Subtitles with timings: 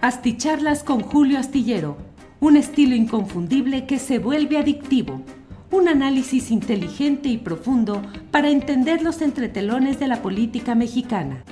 [0.00, 1.96] Asticharlas con Julio Astillero,
[2.38, 5.22] un estilo inconfundible que se vuelve adictivo.
[5.72, 8.00] Un análisis inteligente y profundo
[8.30, 11.42] para entender los entretelones de la política mexicana.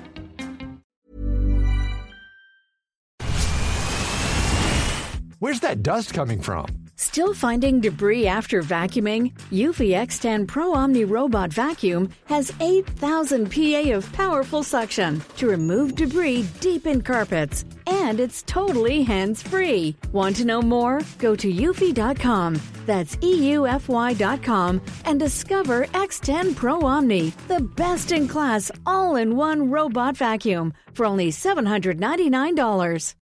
[5.40, 6.66] Where's that dust coming from?
[6.94, 9.32] Still finding debris after vacuuming?
[9.50, 16.46] Eufy X10 Pro Omni Robot Vacuum has 8,000 PA of powerful suction to remove debris
[16.60, 17.64] deep in carpets.
[17.86, 19.96] And it's totally hands free.
[20.12, 21.00] Want to know more?
[21.18, 22.60] Go to eufy.com.
[22.86, 30.16] That's EUFY.com and discover X10 Pro Omni, the best in class all in one robot
[30.16, 33.14] vacuum for only $799.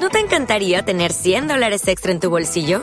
[0.00, 2.82] ¿No te encantaría tener 100 dólares extra en tu bolsillo?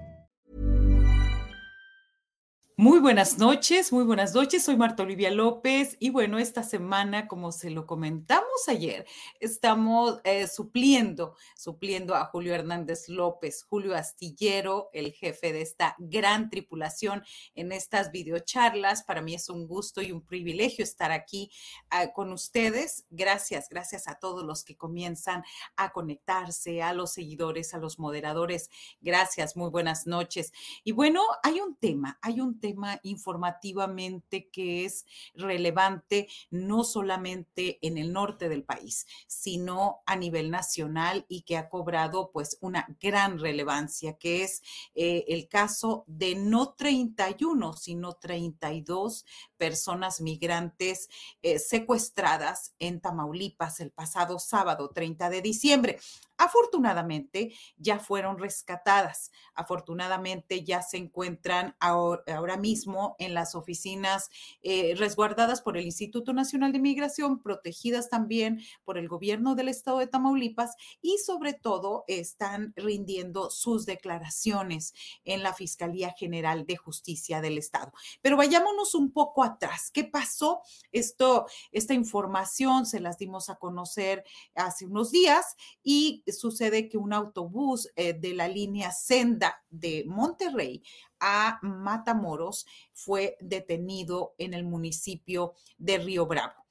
[2.81, 4.63] Muy buenas noches, muy buenas noches.
[4.63, 9.05] Soy Marta Olivia López y bueno, esta semana, como se lo comentamos ayer,
[9.39, 16.49] estamos eh, supliendo, supliendo a Julio Hernández López, Julio Astillero, el jefe de esta gran
[16.49, 17.23] tripulación
[17.53, 19.03] en estas videocharlas.
[19.03, 21.51] Para mí es un gusto y un privilegio estar aquí
[21.91, 23.05] uh, con ustedes.
[23.11, 25.43] Gracias, gracias a todos los que comienzan
[25.75, 28.71] a conectarse, a los seguidores, a los moderadores.
[29.01, 30.51] Gracias, muy buenas noches.
[30.83, 32.70] Y bueno, hay un tema, hay un tema
[33.03, 35.05] informativamente que es
[35.35, 41.69] relevante no solamente en el norte del país, sino a nivel nacional y que ha
[41.69, 44.61] cobrado pues una gran relevancia, que es
[44.95, 49.25] eh, el caso de no 31, sino 32
[49.57, 51.09] personas migrantes
[51.41, 55.99] eh, secuestradas en Tamaulipas el pasado sábado 30 de diciembre.
[56.41, 64.31] Afortunadamente ya fueron rescatadas, afortunadamente ya se encuentran ahora, mismo en las oficinas
[64.63, 69.99] eh, resguardadas por el Instituto Nacional de Migración, protegidas también por el gobierno del estado
[69.99, 77.39] de Tamaulipas y sobre todo están rindiendo sus declaraciones en la Fiscalía General de Justicia
[77.39, 77.93] del Estado.
[78.23, 79.91] Pero vayámonos un poco atrás.
[79.91, 80.63] ¿Qué pasó?
[80.91, 84.23] Esto, esta información se las dimos a conocer
[84.55, 90.83] hace unos días y sucede que un autobús eh, de la línea Senda de Monterrey
[91.19, 96.65] a Matamoros fue detenido en el municipio de Río Bravo.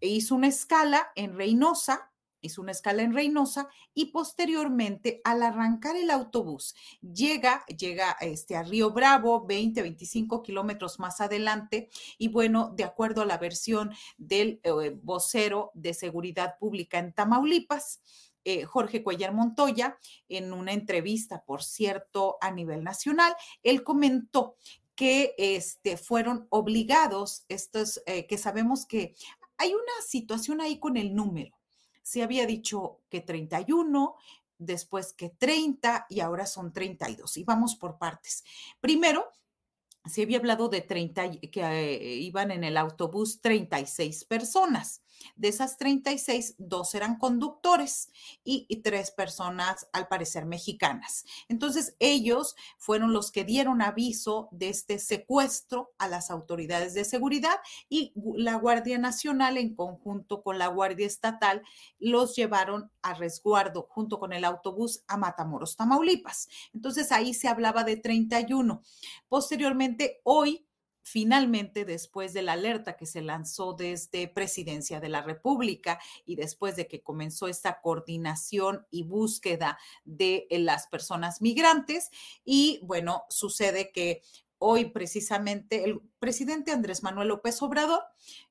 [0.00, 2.10] E hizo una escala en Reynosa,
[2.44, 8.62] hizo una escala en Reynosa y posteriormente al arrancar el autobús llega, llega este, a
[8.62, 11.88] Río Bravo, 20, 25 kilómetros más adelante
[12.18, 18.00] y bueno, de acuerdo a la versión del eh, vocero de seguridad pública en Tamaulipas,
[18.44, 24.56] eh, Jorge Cuellar Montoya, en una entrevista, por cierto, a nivel nacional, él comentó
[24.94, 29.14] que este, fueron obligados, estos, eh, que sabemos que
[29.56, 31.56] hay una situación ahí con el número.
[32.02, 34.14] Se había dicho que 31,
[34.58, 37.36] después que 30 y ahora son 32.
[37.36, 38.44] Y vamos por partes.
[38.80, 39.30] Primero,
[40.04, 45.02] se había hablado de 30, que eh, iban en el autobús 36 personas.
[45.36, 48.10] De esas 36, dos eran conductores
[48.44, 51.24] y, tres personas, al parecer, mexicanas.
[51.48, 57.56] Entonces, ellos fueron los que dieron aviso de este secuestro a las autoridades de seguridad
[57.88, 61.62] y la Guardia Nacional, en conjunto con la Guardia Estatal,
[61.98, 66.48] los llevaron a resguardo junto con el autobús a Matamoros, Tamaulipas.
[66.72, 68.82] Entonces, ahí se hablaba de 31.
[69.28, 70.66] Posteriormente, hoy
[71.04, 76.76] finalmente, después de la alerta que se lanzó desde Presidencia de la República y después
[76.76, 82.10] de que comenzó esta coordinación y búsqueda de eh, las personas migrantes,
[82.44, 84.22] y bueno, sucede que
[84.56, 88.02] hoy precisamente el presidente Andrés Manuel López Obrador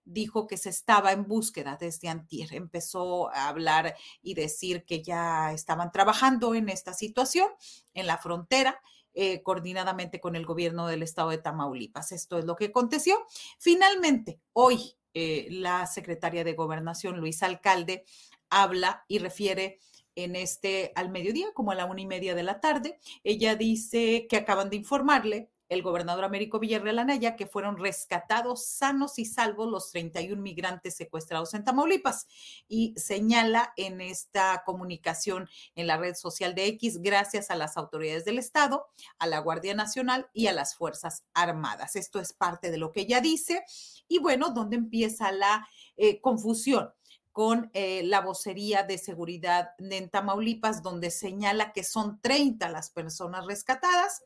[0.06, 2.54] dijo que se estaba en búsqueda desde antier.
[2.54, 7.48] Empezó a hablar y decir que ya estaban trabajando en esta situación
[7.96, 8.80] en la frontera
[9.14, 12.12] eh, coordinadamente con el gobierno del estado de Tamaulipas.
[12.12, 13.26] Esto es lo que aconteció.
[13.60, 18.06] Finalmente, hoy eh, la secretaria de Gobernación, Luis Alcalde,
[18.50, 19.80] habla y refiere
[20.16, 23.00] en este al mediodía, como a la una y media de la tarde.
[23.24, 29.18] Ella dice que acaban de informarle el gobernador Américo Villarreal Anaya que fueron rescatados sanos
[29.20, 32.28] y salvos los 31 migrantes secuestrados en Tamaulipas.
[32.68, 38.26] Y señala en esta comunicación en la red social de X, gracias a las autoridades
[38.26, 38.86] del Estado,
[39.18, 41.96] a la Guardia Nacional y a las Fuerzas Armadas.
[41.96, 43.64] Esto es parte de lo que ella dice.
[44.08, 45.68] Y bueno, ¿dónde empieza la
[45.98, 46.92] eh, confusión?
[47.34, 53.48] con eh, la vocería de seguridad en Tamaulipas, donde señala que son 30 las personas
[53.48, 54.22] rescatadas.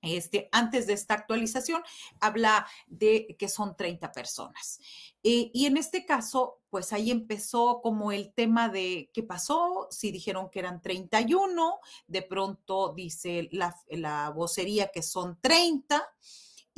[0.00, 1.82] Este, antes de esta actualización,
[2.20, 4.80] habla de que son 30 personas.
[5.22, 10.12] Eh, y en este caso, pues ahí empezó como el tema de qué pasó, si
[10.12, 16.08] dijeron que eran 31, de pronto dice la, la vocería que son 30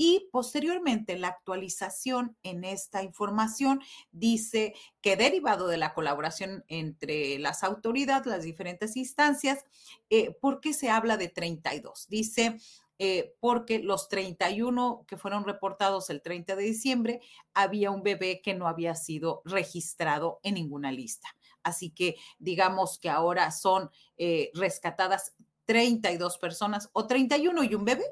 [0.02, 3.82] y posteriormente la actualización en esta información
[4.12, 9.66] dice que derivado de la colaboración entre las autoridades, las diferentes instancias,
[10.08, 12.08] eh, ¿por qué se habla de 32?
[12.08, 12.56] Dice,
[13.02, 17.20] eh, porque los 31 que fueron reportados el 30 de diciembre,
[17.54, 21.26] había un bebé que no había sido registrado en ninguna lista.
[21.62, 28.04] Así que digamos que ahora son eh, rescatadas 32 personas o 31 y un bebé,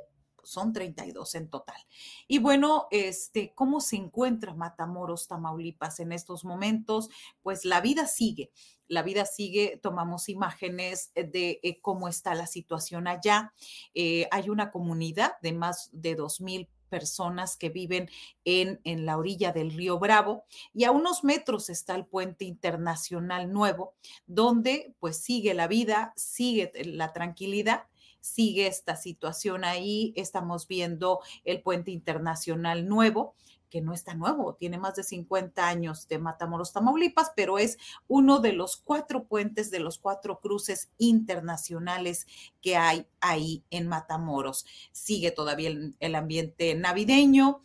[0.49, 1.81] son 32 en total.
[2.27, 7.11] Y bueno, este, ¿cómo se encuentra Matamoros, Tamaulipas en estos momentos?
[7.43, 8.51] Pues la vida sigue,
[8.89, 13.53] la vida sigue, tomamos imágenes de eh, cómo está la situación allá.
[13.95, 18.09] Eh, hay una comunidad de más de 2.000 personas que viven
[18.47, 23.53] en, en, la orilla del río Bravo y a unos metros está el puente internacional
[23.53, 23.95] nuevo,
[24.27, 27.85] donde pues sigue la vida, sigue la tranquilidad
[28.21, 30.13] sigue esta situación ahí.
[30.17, 33.35] Estamos viendo el puente internacional nuevo,
[33.69, 38.41] que no está nuevo, tiene más de 50 años de Matamoros, Tamaulipas, pero es uno
[38.41, 42.27] de los cuatro puentes, de los cuatro cruces internacionales
[42.63, 44.65] que hay ahí en Matamoros.
[44.93, 47.61] Sigue todavía el, el ambiente navideño,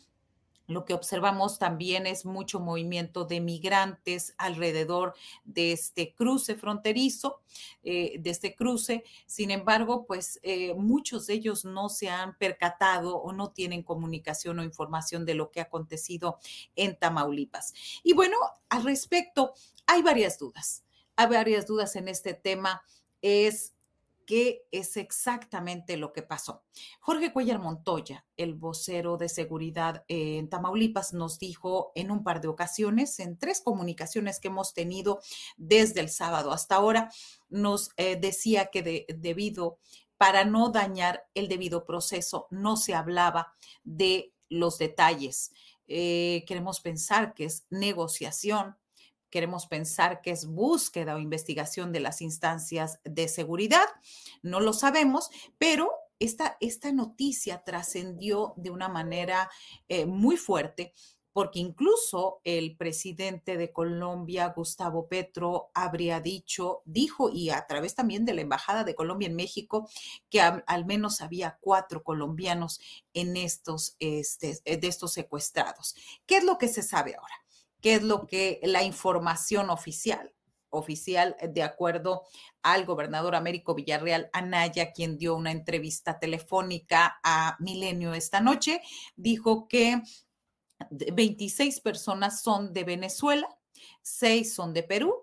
[0.67, 5.13] lo que observamos también es mucho movimiento de migrantes alrededor
[5.43, 7.41] de este cruce fronterizo,
[7.83, 9.03] eh, de este cruce.
[9.25, 14.59] Sin embargo, pues eh, muchos de ellos no se han percatado o no tienen comunicación
[14.59, 16.39] o información de lo que ha acontecido
[16.75, 17.73] en Tamaulipas.
[18.03, 18.37] Y bueno,
[18.69, 19.53] al respecto,
[19.85, 20.83] hay varias dudas.
[21.15, 22.83] Hay varias dudas en este tema.
[23.21, 23.72] Es
[24.25, 26.63] qué es exactamente lo que pasó.
[26.99, 32.47] Jorge Cuellar Montoya, el vocero de seguridad en Tamaulipas, nos dijo en un par de
[32.47, 35.21] ocasiones, en tres comunicaciones que hemos tenido
[35.57, 37.11] desde el sábado hasta ahora,
[37.49, 39.79] nos eh, decía que debido,
[40.17, 43.53] para no dañar el debido proceso, no se hablaba
[43.83, 45.51] de los detalles.
[45.87, 48.77] Eh, queremos pensar que es negociación,
[49.33, 53.87] queremos pensar que es búsqueda o investigación de las instancias de seguridad.
[54.43, 55.89] No lo sabemos, pero
[56.19, 59.49] esta, esta noticia trascendió de una manera
[59.87, 60.93] eh, muy fuerte
[61.31, 68.25] porque incluso el presidente de Colombia, Gustavo Petro, habría dicho, dijo, y a través también
[68.25, 69.89] de la Embajada de Colombia en México,
[70.29, 72.79] que al menos había cuatro colombianos
[73.15, 75.95] en estos, este, de estos secuestrados.
[76.27, 77.42] ¿Qué es lo que se sabe ahora?
[77.83, 80.33] Qué es lo que la información oficial,
[80.69, 82.23] oficial de acuerdo
[82.63, 88.81] al gobernador Américo Villarreal Anaya, quien dio una entrevista telefónica a Milenio esta noche,
[89.17, 90.01] dijo que
[90.89, 93.49] 26 personas son de Venezuela,
[94.01, 95.13] 6 son de Perú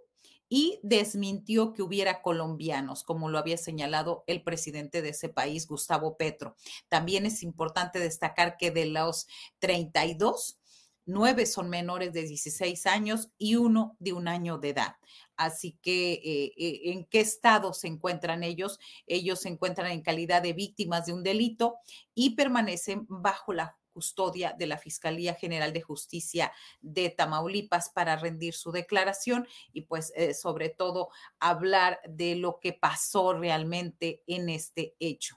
[0.51, 6.19] y desmintió que hubiera colombianos, como lo había señalado el presidente de ese país, Gustavo
[6.19, 6.57] Petro.
[6.89, 9.29] También es importante destacar que de los
[9.61, 10.60] 32,
[11.07, 14.97] nueve son menores de 16 años y uno de un año de edad.
[15.37, 18.78] Así que, eh, eh, ¿en qué estado se encuentran ellos?
[19.07, 21.78] Ellos se encuentran en calidad de víctimas de un delito
[22.14, 28.54] y permanecen bajo la custodia de la Fiscalía General de Justicia de Tamaulipas para rendir
[28.54, 31.09] su declaración y pues eh, sobre todo
[31.40, 35.37] hablar de lo que pasó realmente en este hecho.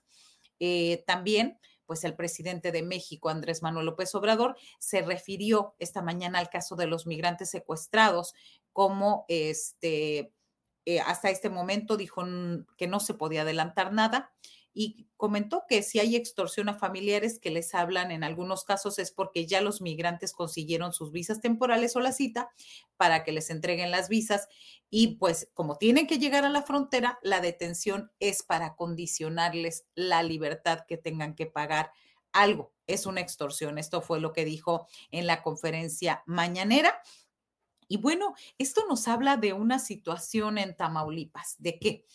[1.05, 6.50] también pues el presidente de México, Andrés Manuel López Obrador, se refirió esta mañana al
[6.50, 8.34] caso de los migrantes secuestrados
[8.72, 10.34] como este,
[10.86, 12.24] eh, hasta este momento dijo
[12.78, 14.34] que no se podía adelantar nada
[14.74, 19.12] y comentó que si hay extorsión a familiares que les hablan en algunos casos es
[19.12, 22.50] porque ya los migrantes consiguieron sus visas temporales o la cita
[22.98, 24.48] para que les entreguen las visas
[24.89, 30.24] y pues como tienen que llegar a la frontera, la detención es para condicionarles la
[30.24, 31.92] libertad que tengan que pagar
[32.32, 32.74] algo.
[32.86, 33.77] Es una extorsión.
[33.77, 37.01] Esto fue lo que dijo en la conferencia mañanera.
[37.88, 42.06] Y bueno, esto nos habla de una situación en Tamaulipas, de qué?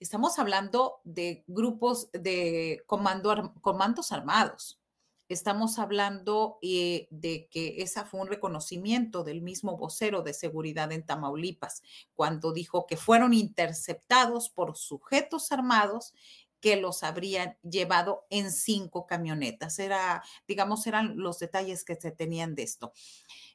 [0.00, 4.80] Estamos hablando de grupos de comando, comandos armados.
[5.28, 11.04] Estamos hablando eh, de que esa fue un reconocimiento del mismo vocero de seguridad en
[11.04, 11.82] Tamaulipas,
[12.14, 16.14] cuando dijo que fueron interceptados por sujetos armados
[16.60, 19.78] que los habrían llevado en cinco camionetas.
[19.78, 22.92] Era, digamos, eran los detalles que se tenían de esto.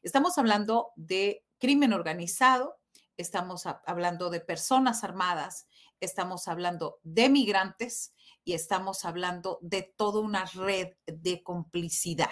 [0.04, 2.80] Estamos hablando de crimen organizado,
[3.18, 5.68] estamos hablando de personas armadas,
[6.02, 12.32] estamos hablando de migrantes y estamos hablando de toda una red de complicidad.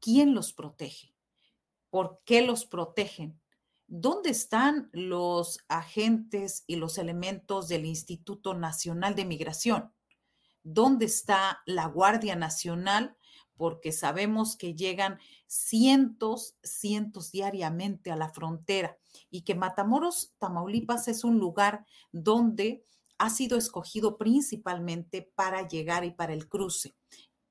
[0.00, 1.14] ¿Quién los protege?
[1.90, 3.40] ¿Por qué los protegen?
[3.86, 9.92] ¿Dónde están los agentes y los elementos del Instituto Nacional de Migración?
[10.62, 13.16] ¿Dónde está la Guardia Nacional?
[13.54, 18.98] Porque sabemos que llegan cientos, cientos diariamente a la frontera
[19.30, 22.84] y que Matamoros, Tamaulipas es un lugar donde
[23.18, 26.94] ha sido escogido principalmente para llegar y para el cruce.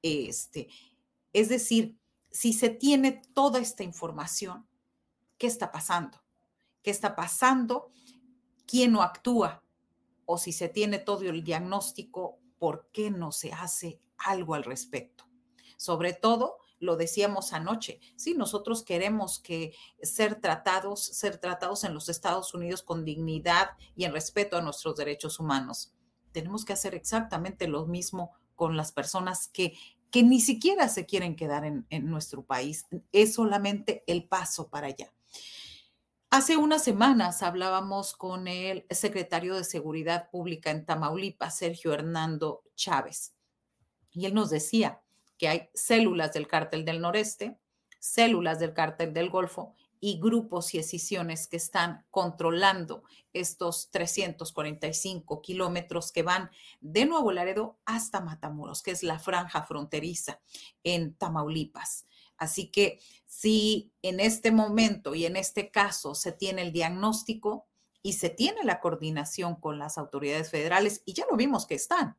[0.01, 0.67] Este,
[1.33, 1.97] es decir,
[2.29, 4.67] si se tiene toda esta información,
[5.37, 6.21] ¿qué está pasando?
[6.81, 7.91] qué está pasando,
[8.65, 9.63] quién no actúa
[10.25, 15.25] o si se tiene todo el diagnóstico, ¿por qué no se hace algo al respecto?
[15.77, 22.09] Sobre todo, lo decíamos anoche, si nosotros queremos que ser tratados, ser tratados en los
[22.09, 25.93] Estados Unidos con dignidad y en respeto a nuestros derechos humanos.
[26.33, 29.77] Tenemos que hacer exactamente lo mismo con las personas que,
[30.09, 32.85] que ni siquiera se quieren quedar en nuestro país.
[33.11, 35.13] Es solamente el paso para allá.
[36.33, 43.35] Hace unas semanas hablábamos con el secretario de Seguridad Pública en Tamaulipas, Sergio Hernando Chávez,
[44.11, 45.00] y él nos decía
[45.41, 47.57] que hay células del cártel del noreste,
[47.97, 56.11] células del cártel del Golfo y grupos y escisiones que están controlando estos 345 kilómetros
[56.11, 60.39] que van de Nuevo Laredo hasta Matamoros, que es la franja fronteriza
[60.83, 62.05] en Tamaulipas.
[62.37, 67.65] Así que si en este momento y en este caso se tiene el diagnóstico
[68.03, 72.15] y se tiene la coordinación con las autoridades federales, y ya lo vimos que están.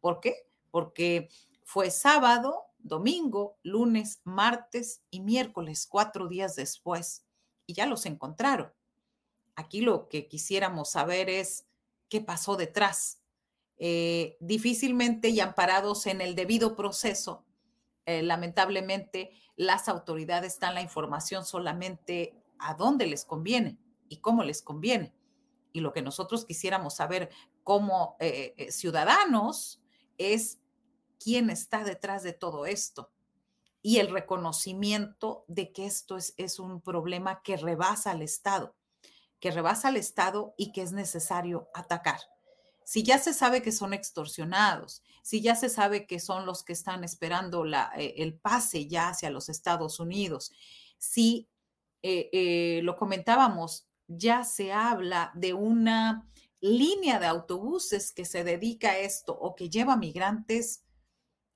[0.00, 0.48] ¿Por qué?
[0.70, 1.28] Porque
[1.64, 7.24] fue sábado, domingo, lunes, martes y miércoles, cuatro días después,
[7.66, 8.72] y ya los encontraron.
[9.56, 11.66] Aquí lo que quisiéramos saber es
[12.08, 13.20] qué pasó detrás.
[13.76, 17.44] Eh, difícilmente y amparados en el debido proceso,
[18.06, 23.78] eh, lamentablemente las autoridades dan la información solamente a dónde les conviene
[24.08, 25.14] y cómo les conviene.
[25.72, 27.30] Y lo que nosotros quisiéramos saber
[27.62, 29.80] como eh, eh, ciudadanos
[30.18, 30.60] es
[31.24, 33.10] quién está detrás de todo esto.
[33.80, 38.76] Y el reconocimiento de que esto es, un problema que rebasa al Estado,
[39.40, 42.20] que rebasa al Estado y que es necesario atacar.
[42.84, 46.74] Si ya se sabe que son extorsionados, si ya se sabe que son los que
[46.74, 50.52] están esperando eh, el pase ya hacia los Estados Unidos,
[50.98, 51.48] si
[52.02, 56.28] eh, eh, lo comentábamos, ya se habla de una
[56.60, 60.83] línea de autobuses que se dedica a esto o que lleva migrantes,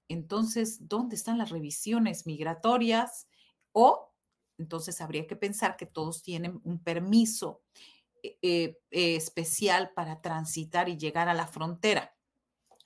[0.09, 3.29] entonces, ¿dónde están las revisiones migratorias?
[3.73, 4.13] O
[4.59, 7.63] entonces habría que pensar que todos tienen un permiso
[8.23, 12.15] eh, eh, especial para transitar y llegar a la frontera.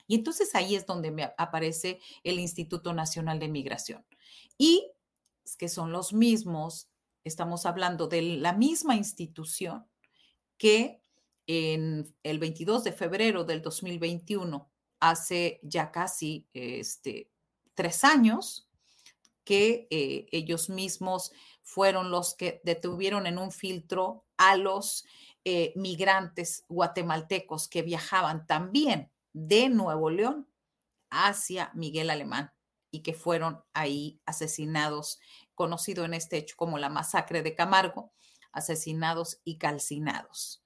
[0.05, 4.05] Y entonces ahí es donde me aparece el Instituto Nacional de Migración.
[4.57, 4.91] Y
[5.57, 6.89] que son los mismos,
[7.23, 9.87] estamos hablando de la misma institución
[10.57, 11.01] que
[11.47, 14.71] en el 22 de febrero del 2021,
[15.03, 17.29] hace ya casi este,
[17.73, 18.69] tres años,
[19.43, 25.05] que eh, ellos mismos fueron los que detuvieron en un filtro a los
[25.43, 30.47] eh, migrantes guatemaltecos que viajaban también de Nuevo León
[31.09, 32.53] hacia Miguel Alemán
[32.89, 35.19] y que fueron ahí asesinados,
[35.53, 38.13] conocido en este hecho como la masacre de Camargo,
[38.53, 40.62] asesinados y calcinados.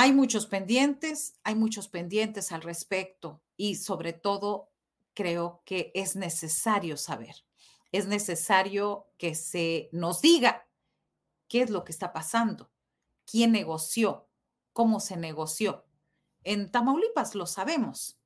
[0.00, 4.70] Hay muchos pendientes, hay muchos pendientes al respecto y sobre todo
[5.14, 7.36] creo que es necesario saber
[7.92, 10.66] es necesario que se nos diga
[11.48, 12.70] qué es lo que está pasando,
[13.26, 14.28] quién negoció,
[14.72, 15.84] cómo se negoció.
[16.44, 18.20] En Tamaulipas lo sabemos.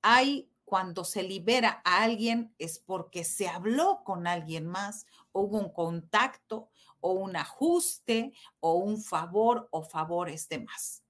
[0.00, 5.70] Hay cuando se libera a alguien es porque se habló con alguien más, hubo un
[5.70, 11.01] contacto o un ajuste o un favor o favores de más.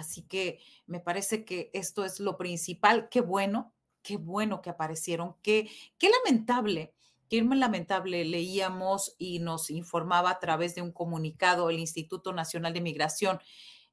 [0.00, 3.08] Así que me parece que esto es lo principal.
[3.08, 5.36] Qué bueno, qué bueno que aparecieron.
[5.42, 6.94] Qué, qué lamentable
[7.30, 12.80] Qué lamentable, leíamos y nos informaba a través de un comunicado el Instituto Nacional de
[12.80, 13.38] Migración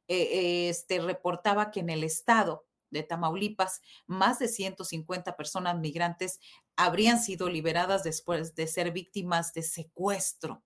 [0.07, 6.39] eh, este, reportaba que en el estado de Tamaulipas, más de 150 personas migrantes
[6.75, 10.63] habrían sido liberadas después de ser víctimas de secuestro.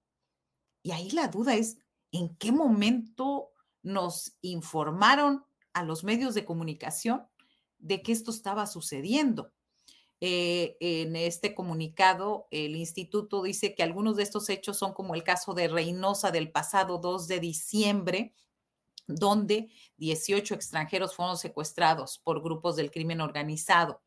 [0.81, 1.77] Y ahí la duda es,
[2.13, 3.50] ¿en qué momento
[3.83, 7.27] nos informaron a los medios de comunicación
[7.79, 9.51] de que esto estaba sucediendo?
[10.23, 15.23] Eh, en este comunicado, el instituto dice que algunos de estos hechos son como el
[15.23, 18.35] caso de Reynosa del pasado 2 de diciembre,
[19.07, 24.01] donde 18 extranjeros fueron secuestrados por grupos del crimen organizado.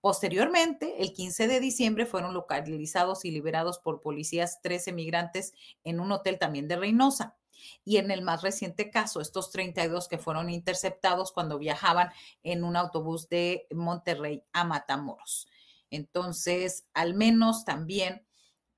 [0.00, 5.52] Posteriormente, el 15 de diciembre, fueron localizados y liberados por policías 13 migrantes
[5.84, 7.36] en un hotel también de Reynosa.
[7.84, 12.10] Y en el más reciente caso, estos 32 que fueron interceptados cuando viajaban
[12.42, 15.48] en un autobús de Monterrey a Matamoros.
[15.90, 18.24] Entonces, al menos también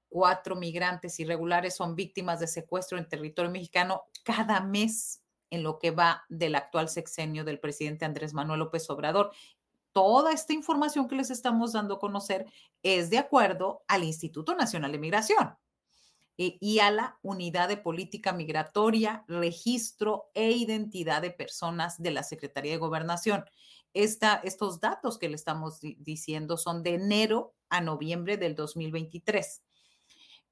[0.09, 5.91] cuatro migrantes irregulares son víctimas de secuestro en territorio mexicano cada mes en lo que
[5.91, 9.33] va del actual sexenio del presidente Andrés Manuel López Obrador.
[9.93, 12.47] Toda esta información que les estamos dando a conocer
[12.83, 15.57] es de acuerdo al Instituto Nacional de Migración
[16.39, 22.23] eh, y a la Unidad de Política Migratoria, Registro e Identidad de Personas de la
[22.23, 23.45] Secretaría de Gobernación
[23.95, 29.63] estos datos que le estamos diciendo son de enero a noviembre del 2023.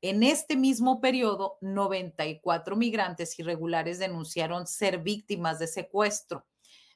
[0.03, 6.47] En este mismo periodo, 94 migrantes irregulares denunciaron ser víctimas de secuestro.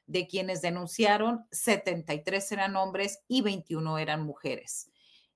[0.07, 4.91] De quienes denunciaron, 73 eran hombres y 21 eran mujeres.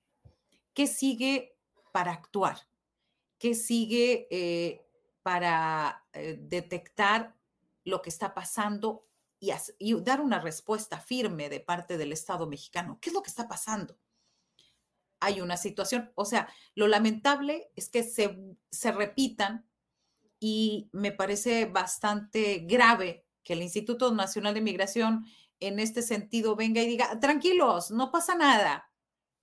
[0.73, 1.57] ¿Qué sigue
[1.91, 2.57] para actuar?
[3.45, 4.87] ¿Qué sigue eh,
[5.21, 7.35] para eh, detectar
[7.83, 9.05] lo que está pasando
[9.39, 12.97] y, dar una respuesta firme de parte del Estado mexicano.
[12.99, 13.99] ¿Qué es lo que está pasando?
[15.19, 18.35] Hay una situación, o sea, lo lamentable es que se,
[18.71, 19.69] se repitan
[20.39, 25.23] y me parece bastante grave que el Instituto Nacional de Migración
[25.59, 28.89] en este sentido venga y diga, tranquilos, no pasa nada.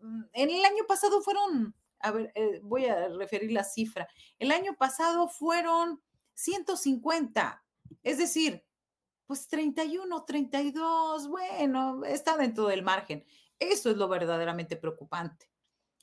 [0.00, 4.50] Mm, en el año pasado fueron, a ver, eh, voy a referir la cifra, el
[4.50, 6.02] año pasado fueron
[6.34, 7.64] 150,
[8.02, 8.64] es decir,
[9.26, 13.24] pues 31, 32, bueno, está dentro del margen.
[13.58, 15.48] Eso es lo verdaderamente preocupante.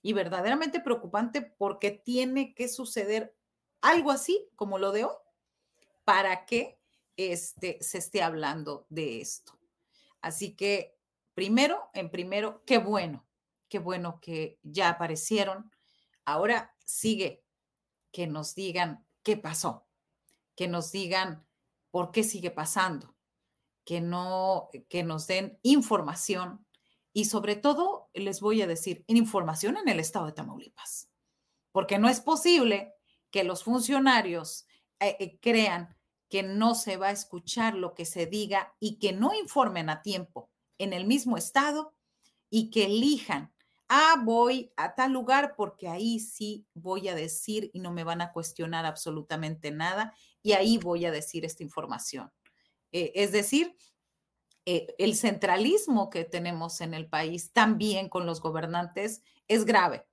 [0.02, 3.36] Y verdaderamente preocupante porque tiene que suceder
[3.82, 5.16] algo así como lo de hoy
[6.06, 6.80] para que
[7.18, 9.60] este, se esté hablando de esto.
[10.22, 10.98] Así que
[11.34, 13.28] primero, en primero, qué bueno,
[13.68, 15.70] qué bueno que ya aparecieron.
[16.32, 17.44] Ahora sigue
[18.12, 19.88] que nos digan qué pasó,
[20.56, 21.48] que nos digan
[21.92, 23.16] por qué sigue pasando,
[23.84, 26.66] que, no, que nos den información
[27.14, 31.10] y sobre todo, les voy a decir, información en el estado de Tamaulipas,
[31.72, 32.94] porque no es posible
[33.32, 34.68] que los funcionarios
[35.00, 35.98] eh, eh, crean
[36.30, 40.02] que no se va a escuchar lo que se diga y que no informen a
[40.04, 41.96] tiempo en el mismo estado
[42.50, 43.54] y que elijan,
[43.90, 48.22] ah, voy a tal lugar porque ahí sí voy a decir y no me van
[48.22, 52.32] a cuestionar absolutamente nada y ahí voy a decir esta información.
[52.92, 53.76] Eh, es decir,
[54.66, 60.06] eh, el centralismo que tenemos en el país también con los gobernantes es grave,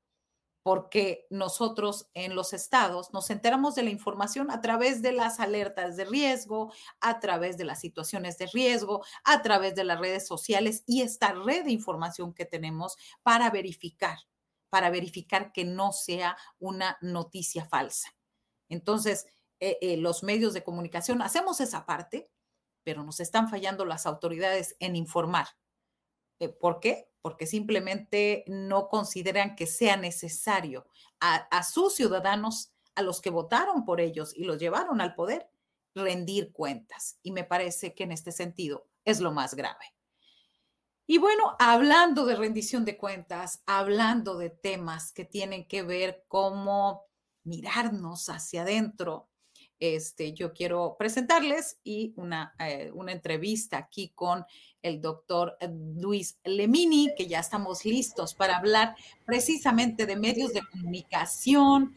[0.66, 5.96] porque nosotros en los estados nos enteramos de la información a través de las alertas
[5.96, 10.83] de riesgo, a través de las situaciones de riesgo, a través de las redes sociales
[10.85, 14.18] y esta red de información que tenemos para verificar,
[14.68, 18.16] para verificar que no sea una noticia falsa.
[18.68, 19.29] Entonces,
[19.61, 22.29] eh, los medios de comunicación hacemos esa parte,
[22.83, 25.46] pero nos están fallando las autoridades en informar.
[26.40, 27.09] Eh, ¿Por qué?
[27.26, 30.86] Porque simplemente no consideran que sea necesario
[31.18, 35.50] a, sus ciudadanos, a los que votaron por ellos y los llevaron al poder,
[35.92, 37.18] rendir cuentas.
[37.24, 39.92] Y me parece que en este sentido es lo más grave.
[41.04, 47.06] Y bueno, hablando de rendición de cuentas, hablando de temas que tienen que ver cómo
[47.42, 49.28] mirarnos hacia adentro,
[49.78, 54.44] este, yo quiero presentarles y una, eh, una entrevista aquí con
[54.82, 55.56] el doctor
[55.96, 61.94] Luis Lemini, que ya estamos listos para hablar precisamente de medios de comunicación,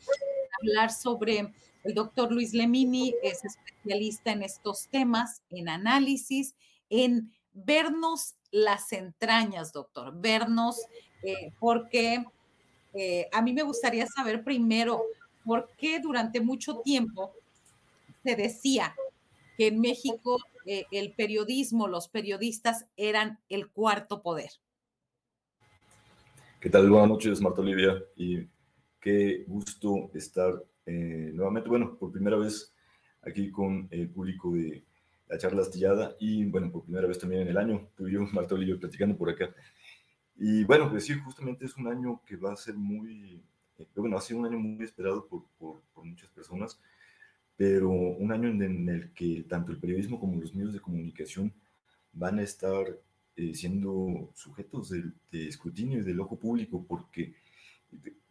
[0.61, 6.55] hablar sobre el doctor Luis Lemini, es especialista en estos temas, en análisis,
[6.89, 10.81] en vernos las entrañas, doctor, vernos,
[11.23, 12.25] eh, porque
[12.93, 15.03] eh, a mí me gustaría saber primero
[15.45, 17.33] por qué durante mucho tiempo
[18.23, 18.95] se decía
[19.57, 24.51] que en México eh, el periodismo, los periodistas eran el cuarto poder.
[26.59, 26.89] ¿Qué tal?
[26.89, 28.47] Buenas noches, Marta Olivia, y
[28.99, 32.73] qué gusto estar nuevamente, bueno, por primera vez
[33.21, 34.83] aquí con el público de
[35.29, 38.21] la charla astillada y bueno, por primera vez también en el año, tú y yo,
[38.33, 39.53] Marta Olivia, platicando por acá.
[40.35, 43.43] Y bueno, pues sí, justamente es un año que va a ser muy,
[43.77, 46.79] eh, bueno, ha sido un año muy esperado por, por, muchas personas,
[47.59, 51.53] pero un año en, el que tanto el periodismo como los medios de comunicación
[52.13, 52.85] van a estar
[53.35, 57.33] eh, siendo sujetos de, escrutinio y del ojo público, porque,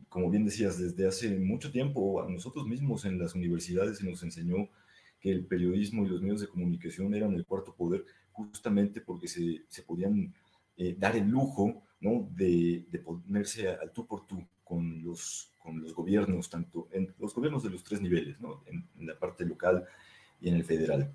[0.08, 4.22] como bien decías, desde hace mucho tiempo a nosotros mismos en las universidades se nos
[4.22, 4.70] enseñó
[5.20, 9.62] que el periodismo y los medios de comunicación eran el cuarto poder justamente porque se,
[9.68, 10.32] se podían
[10.78, 12.26] eh, dar el lujo ¿no?
[12.34, 17.34] de, de, ponerse al tú por tú con los, con los gobiernos, tanto en los
[17.34, 18.64] gobiernos de los tres niveles, ¿no?
[18.64, 19.84] en, la parte local
[20.40, 21.14] y en el federal.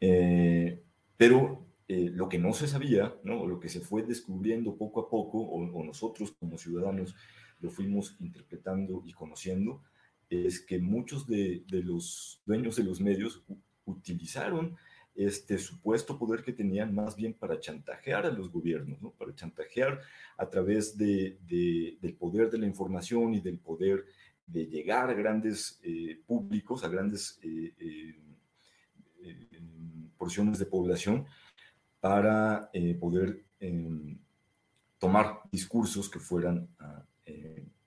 [0.00, 0.82] Eh,
[1.16, 3.46] pero eh, lo que no se sabía, ¿no?
[3.46, 7.16] lo que se fue descubriendo poco a poco, o, o nosotros como ciudadanos
[7.60, 9.82] lo fuimos interpretando y conociendo,
[10.28, 13.42] es que muchos de, los dueños de los medios
[13.86, 14.76] utilizaron
[15.18, 19.10] este supuesto poder que tenían más bien para chantajear a los gobiernos, ¿no?
[19.10, 20.00] para chantajear
[20.36, 21.38] a través de,
[22.00, 24.04] del poder de la información y del poder
[24.46, 29.60] de llegar a grandes eh, públicos, a grandes eh, eh,
[30.16, 31.26] porciones de población,
[32.00, 34.16] para poder em,
[34.98, 37.04] tomar discursos que fueran a,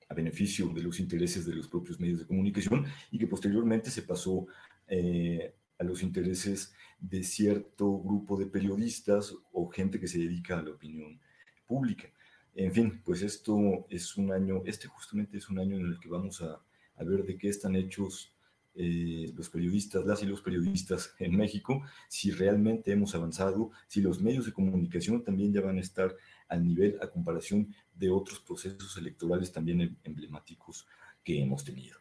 [0.10, 4.02] a beneficio de los intereses de los propios medios de comunicación y que posteriormente se
[4.02, 4.46] pasó
[4.94, 10.62] eh, a los intereses de cierto grupo de periodistas o gente que se dedica a
[10.62, 11.20] la opinión
[11.66, 12.08] pública.
[12.54, 16.08] En fin, pues esto es un año, este justamente es un año en el que
[16.08, 16.62] vamos a,
[17.04, 18.32] ver de qué están hechos
[18.76, 24.22] eh, los periodistas, las y los periodistas en México, si realmente hemos avanzado, si los
[24.22, 26.16] medios de comunicación también ya van a estar
[26.48, 30.86] al nivel a comparación de otros procesos electorales también em, emblemáticos
[31.24, 32.01] que hemos tenido.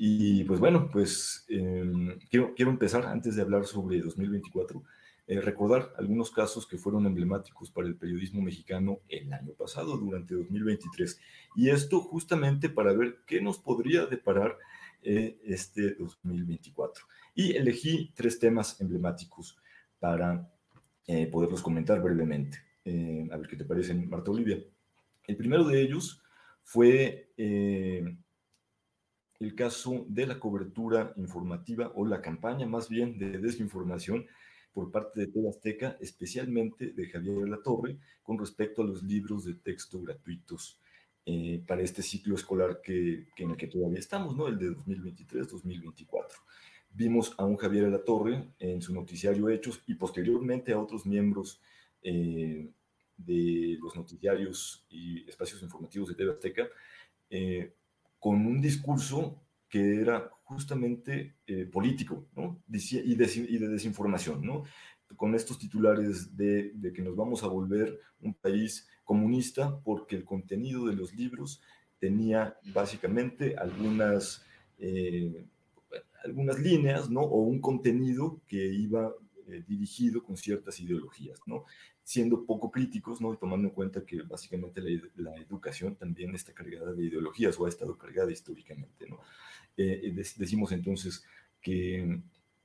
[0.00, 4.84] Y pues bueno, pues em, quiero, quiero empezar antes de hablar sobre 2024,
[5.26, 10.36] eh, recordar algunos casos que fueron emblemáticos para el periodismo mexicano el año pasado, durante
[10.36, 11.20] 2023.
[11.56, 14.56] Y esto justamente para ver qué nos podría deparar
[15.02, 17.04] eh, este 2024.
[17.34, 19.58] Y elegí tres temas emblemáticos
[19.98, 20.48] para
[21.08, 22.58] eh, poderlos comentar brevemente.
[23.32, 24.62] a ver qué te parecen, Marta Olivia.
[25.26, 26.22] El primero de ellos
[26.62, 28.16] fue eh,
[29.40, 34.26] el caso de la cobertura informativa o la campaña más bien de desinformación
[34.72, 39.54] por parte de TV Azteca, especialmente de Javier Latorre, con respecto a los libros de
[39.54, 40.78] texto gratuitos
[41.26, 44.48] eh, para este ciclo escolar que, en el que todavía estamos, ¿no?
[44.48, 46.26] el de 2023-2024.
[46.90, 51.60] Vimos a un Javier Latorre en su noticiario Hechos y posteriormente a otros miembros
[52.02, 52.70] eh,
[53.16, 56.68] de los noticiarios y espacios informativos de TV Azteca,
[57.30, 57.74] eh,
[58.18, 62.62] con un discurso que era justamente eh, político ¿no?
[62.68, 64.64] y, de, desinformación, ¿no?
[65.16, 70.86] con estos titulares de, que nos vamos a volver un país comunista porque el contenido
[70.86, 71.60] de los libros
[71.98, 74.44] tenía básicamente algunas,
[74.78, 75.44] eh,
[76.24, 77.20] algunas líneas ¿no?
[77.20, 79.12] o un contenido que iba
[79.66, 81.64] dirigido con ciertas ideologías, ¿no?
[82.08, 83.34] Siendo poco críticos, ¿no?
[83.34, 84.80] Y tomando en cuenta que básicamente
[85.16, 89.20] la, educación también está cargada de ideologías o ha estado cargada históricamente, ¿no?
[89.76, 91.22] Eh, decimos entonces
[91.60, 92.22] que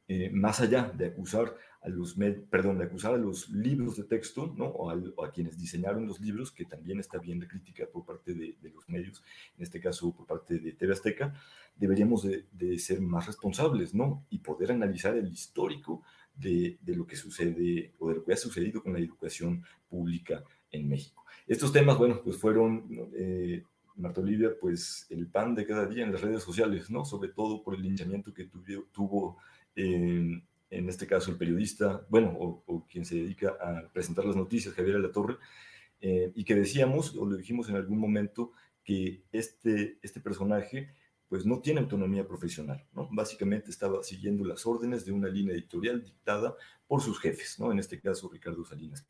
[0.08, 2.16] eh, más allá de acusar a los,
[2.50, 4.68] perdón, de acusar a los libros de texto, ¿no?
[4.68, 4.90] O
[5.24, 8.88] a, quienes diseñaron los libros, que también está bien la crítica por parte de, los
[8.88, 9.22] medios,
[9.58, 11.34] en este caso por parte de TV Azteca,
[11.76, 14.26] deberíamos de, ser más responsables, ¿no?
[14.30, 16.02] Y poder analizar el histórico
[16.36, 20.90] de, lo que sucede o de lo que ha sucedido con la educación pública en
[20.90, 21.26] México.
[21.48, 23.64] Estos temas, bueno, pues fueron, eh,
[23.96, 27.06] Marta Olivia, pues el pan de cada día en las redes sociales, ¿no?
[27.06, 29.38] Sobre todo por el linchamiento que tuvo, tuvo
[30.74, 34.96] en este caso el periodista, bueno, o, quien se dedica a presentar las noticias, Javier
[34.96, 35.38] Alatorre,
[36.02, 38.52] eh, y que decíamos, o lo dijimos en algún momento,
[38.84, 40.90] que este, este personaje
[41.34, 43.10] pues no tiene autonomía profesional, ¿no?
[43.12, 47.72] Básicamente estaba siguiendo las órdenes de una línea editorial dictada por sus jefes, ¿no?
[47.72, 49.04] En este caso, Ricardo Salinas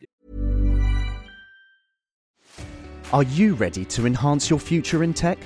[3.12, 5.38] Are you ready to enhance your future in tech?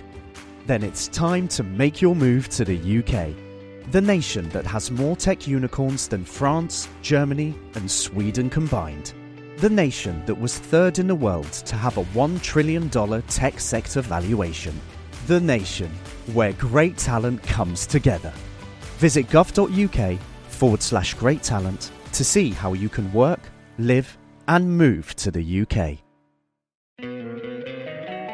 [0.67, 3.33] Then it's time to make your move to the UK,
[3.91, 9.15] the nation that has more tech unicorns than France, Germany, and Sweden combined.
[9.57, 12.91] the nation that was third in the world to have a $1 trillion
[13.23, 14.79] tech sector valuation.
[15.27, 15.89] The nation
[16.33, 18.31] where great talent comes together.
[18.97, 23.41] Visit gov.uk forward slash great talent to see how you can work,
[23.77, 25.99] live, and move to the UK.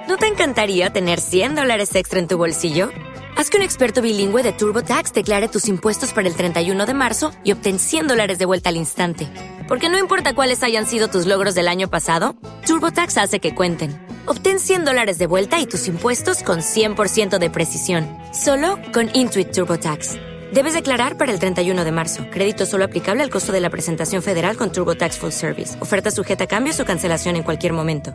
[0.08, 2.92] ¿No te encantaría tener 100 dólares extra en tu bolsillo?
[3.36, 7.32] Haz que un experto bilingüe de TurboTax declare tus impuestos para el 31 de marzo
[7.44, 9.28] y obtén 100 dólares de vuelta al instante.
[9.68, 12.36] Porque no importa cuáles hayan sido tus logros del año pasado,
[12.68, 14.13] TurboTax hace que cuenten.
[14.26, 19.52] Obtén 100 dólares de vuelta y tus impuestos con 100% de precisión, solo con Intuit
[19.52, 20.16] TurboTax.
[20.54, 22.24] Debes declarar para el 31 de marzo.
[22.32, 25.82] Crédito solo aplicable al costo de la presentación federal con TurboTax Full Service.
[25.82, 28.14] Oferta sujeta a cambios o cancelación en cualquier momento.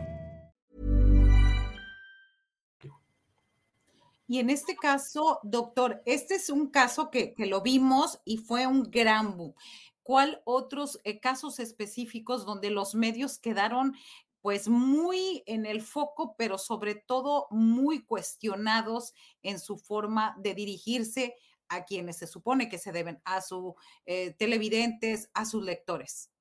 [4.27, 8.65] Y en este caso, doctor, este es un caso que, que lo vimos y fue
[8.65, 9.53] un gran boom.
[10.01, 13.93] ¿Cuál otros eh, casos específicos donde los medios quedaron
[14.41, 21.35] pues muy en el foco, pero sobre todo muy cuestionados en su forma de dirigirse
[21.69, 23.73] a quienes se supone que se deben, a sus
[24.05, 26.31] eh, televidentes, a sus lectores?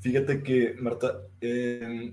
[0.00, 2.12] Fíjate que, Marta, eh,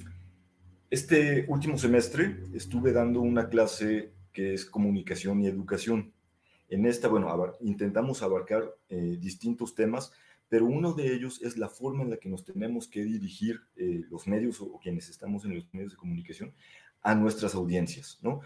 [0.89, 6.13] este último semestre estuve dando una clase que es comunicación y educación.
[6.69, 10.11] En esta, bueno, abar intentamos abarcar eh, distintos temas,
[10.49, 14.03] pero uno de ellos es la forma en la que nos tenemos que dirigir eh,
[14.09, 16.53] los medios o, quienes estamos en los medios de comunicación
[17.01, 18.41] a nuestras audiencias, ¿no?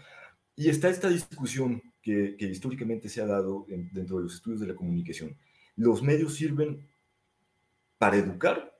[0.54, 4.68] Y está esta discusión que, históricamente se ha dado en, dentro de los estudios de
[4.68, 5.36] la comunicación.
[5.74, 6.86] ¿Los medios sirven
[7.98, 8.78] para educar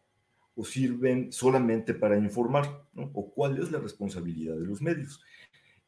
[0.55, 2.87] o sirven solamente para informar?
[2.95, 5.21] ¿O cuál es la responsabilidad de los medios?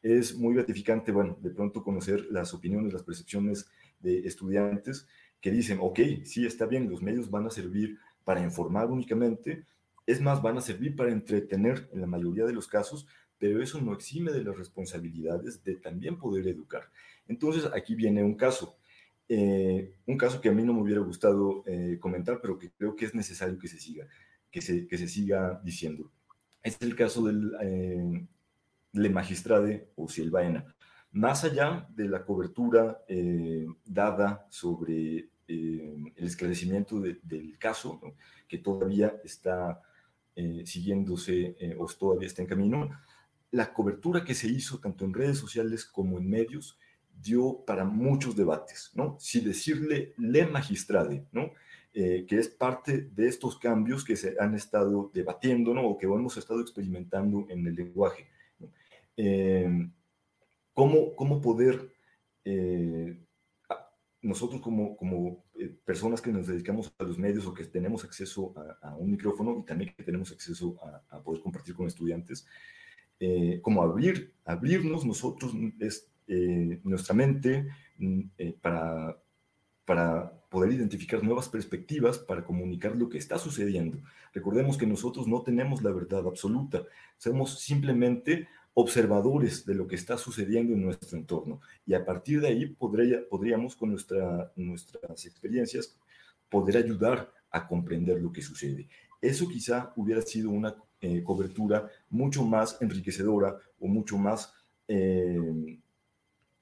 [0.01, 3.67] es muy gratificante, bueno, de pronto conocer las opiniones, las percepciones
[3.99, 5.07] de estudiantes
[5.41, 9.65] que dicen, ok, sí, está bien, los medios van a servir para informar únicamente,
[10.05, 13.79] es más, van a servir para entretener en la mayoría de los casos, pero eso
[13.81, 16.89] no exime de las responsabilidades de también poder educar.
[17.27, 18.77] Entonces, aquí viene un caso,
[19.29, 22.95] eh, un caso que a mí no me hubiera gustado eh, comentar, pero que creo
[22.95, 24.07] que es necesario que se siga,
[24.49, 26.11] que se, que se siga diciendo.
[26.63, 28.25] Es el caso del, eh,
[28.93, 30.65] Le Magistrade o Silvaena.
[31.11, 37.99] Más allá de la cobertura eh, dada sobre eh, el esclarecimiento de, del caso,
[38.47, 39.81] que todavía está
[40.35, 42.89] eh, siguiéndose o todavía está en camino,
[43.51, 46.77] la cobertura que se hizo tanto en redes sociales como en medios
[47.19, 49.17] dio para muchos debates, ¿no?
[49.19, 51.51] Si decirle Le Magistrade, ¿no?
[51.93, 55.87] Que es parte de estos cambios que se han estado debatiendo, ¿no?
[55.87, 58.27] O que hemos estado experimentando en el lenguaje.
[60.77, 61.91] ¿Cómo, ¿cómo, poder
[62.45, 63.17] eh,
[64.21, 68.53] nosotros como, como eh, personas que nos dedicamos a los medios o que tenemos acceso
[68.55, 72.45] a, a un micrófono y también que tenemos acceso a, a poder compartir con estudiantes,
[73.19, 78.21] eh, abrir, abrirnos nosotros es, eh, nuestra mente mm,
[78.61, 79.19] para,
[79.83, 83.97] para poder identificar nuevas perspectivas, para comunicar lo que está sucediendo.
[84.31, 86.83] Recordemos que nosotros no tenemos la verdad absoluta,
[87.17, 88.47] somos simplemente
[88.79, 91.61] observadores de lo que está sucediendo en nuestro entorno.
[91.83, 95.97] Y a partir de ahí podría, podríamos con nuestra, nuestras experiencias
[96.47, 98.87] poder ayudar a comprender lo que sucede.
[99.19, 104.53] Eso quizá hubiera sido una eh, cobertura mucho más enriquecedora o mucho más
[104.87, 105.79] eh,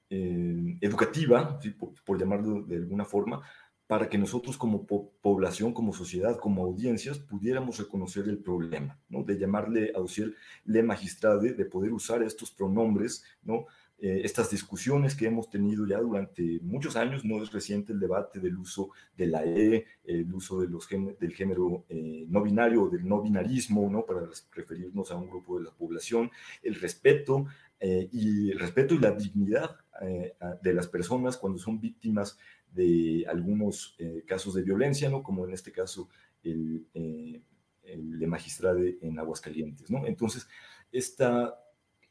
[0.08, 1.60] eh, educativa,
[2.02, 3.42] por, llamarlo de alguna forma,
[3.86, 9.22] para que nosotros como po población, como sociedad, como audiencias, pudiéramos reconocer el problema, ¿no?
[9.22, 13.66] De llamarle a Uciel le magistrade, de poder usar estos pronombres, ¿no?
[13.98, 18.40] Eh, estas discusiones que hemos tenido ya durante muchos años, no es reciente el debate
[18.40, 23.22] del uso de la E, el uso del género eh, no binario o del no
[23.22, 24.04] binarismo, ¿no?
[24.04, 26.30] Para referirnos a un grupo de la población,
[26.62, 27.46] el respeto
[27.78, 32.38] eh, y el respeto y la dignidad eh, de las personas cuando son víctimas
[32.76, 35.22] de algunos eh, casos de violencia, ¿no?
[35.22, 36.08] Como en este caso
[36.42, 37.42] el, eh,
[37.82, 40.06] el de magistrade en Aguascalientes, ¿no?
[40.06, 40.46] Entonces,
[40.92, 41.58] esta,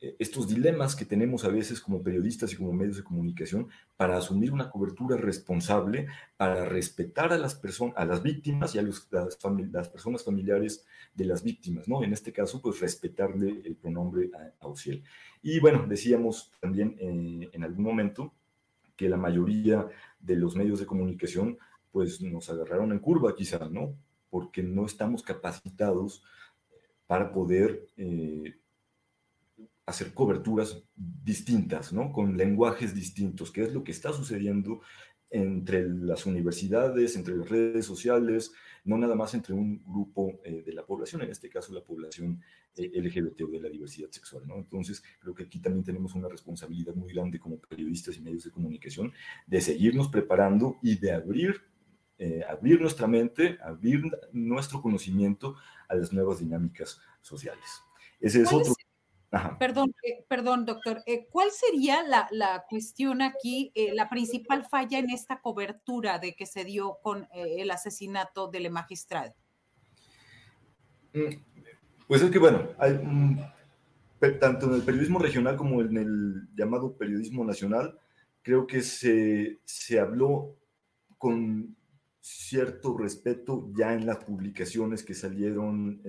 [0.01, 4.17] eh, estos dilemas que tenemos a veces como periodistas y como medios de comunicación para
[4.17, 9.07] asumir una cobertura responsable, para respetar a las personas, a las víctimas y a las,
[9.11, 12.03] las, personas familiares de las víctimas, ¿no?
[12.03, 15.03] En este caso, pues respetarle el pronombre a, a Ociel.
[15.41, 18.33] Y bueno, decíamos también eh, en algún momento
[18.95, 19.87] que la mayoría
[20.19, 21.57] de los medios de comunicación
[21.91, 23.95] pues nos agarraron en curva quizá, ¿no?
[24.29, 26.23] Porque no estamos capacitados
[27.07, 28.57] para poder eh,
[29.85, 32.11] hacer coberturas distintas, ¿no?
[32.11, 34.81] Con lenguajes distintos, que es lo que está sucediendo
[35.29, 38.51] entre las universidades, entre las redes sociales,
[38.85, 42.41] no nada más entre un grupo eh, de la población, en este caso la población
[42.75, 44.47] eh, LGBT o de la diversidad sexual.
[44.47, 44.55] ¿no?
[44.55, 48.51] Entonces, creo que aquí también tenemos una responsabilidad muy grande como periodistas y medios de
[48.51, 49.11] comunicación
[49.47, 51.61] de seguirnos preparando y de abrir,
[52.19, 55.55] eh, abrir nuestra mente, abrir nuestro conocimiento
[55.87, 57.65] a las nuevas dinámicas sociales.
[58.19, 58.73] Ese es otro.
[59.59, 61.01] Perdón, eh, perdón, doctor.
[61.05, 66.45] Eh, ¿Cuál sería la, cuestión aquí, eh, la principal falla en esta cobertura de que
[66.45, 69.33] se dio con el asesinato del magistrado?
[71.13, 71.35] Mm,
[72.07, 72.99] pues es que, bueno, hay,
[74.39, 77.99] tanto en el periodismo regional como en el llamado periodismo nacional,
[78.41, 80.55] creo que se, se habló
[81.17, 81.75] con
[82.21, 86.01] cierto respeto ya en las publicaciones que salieron,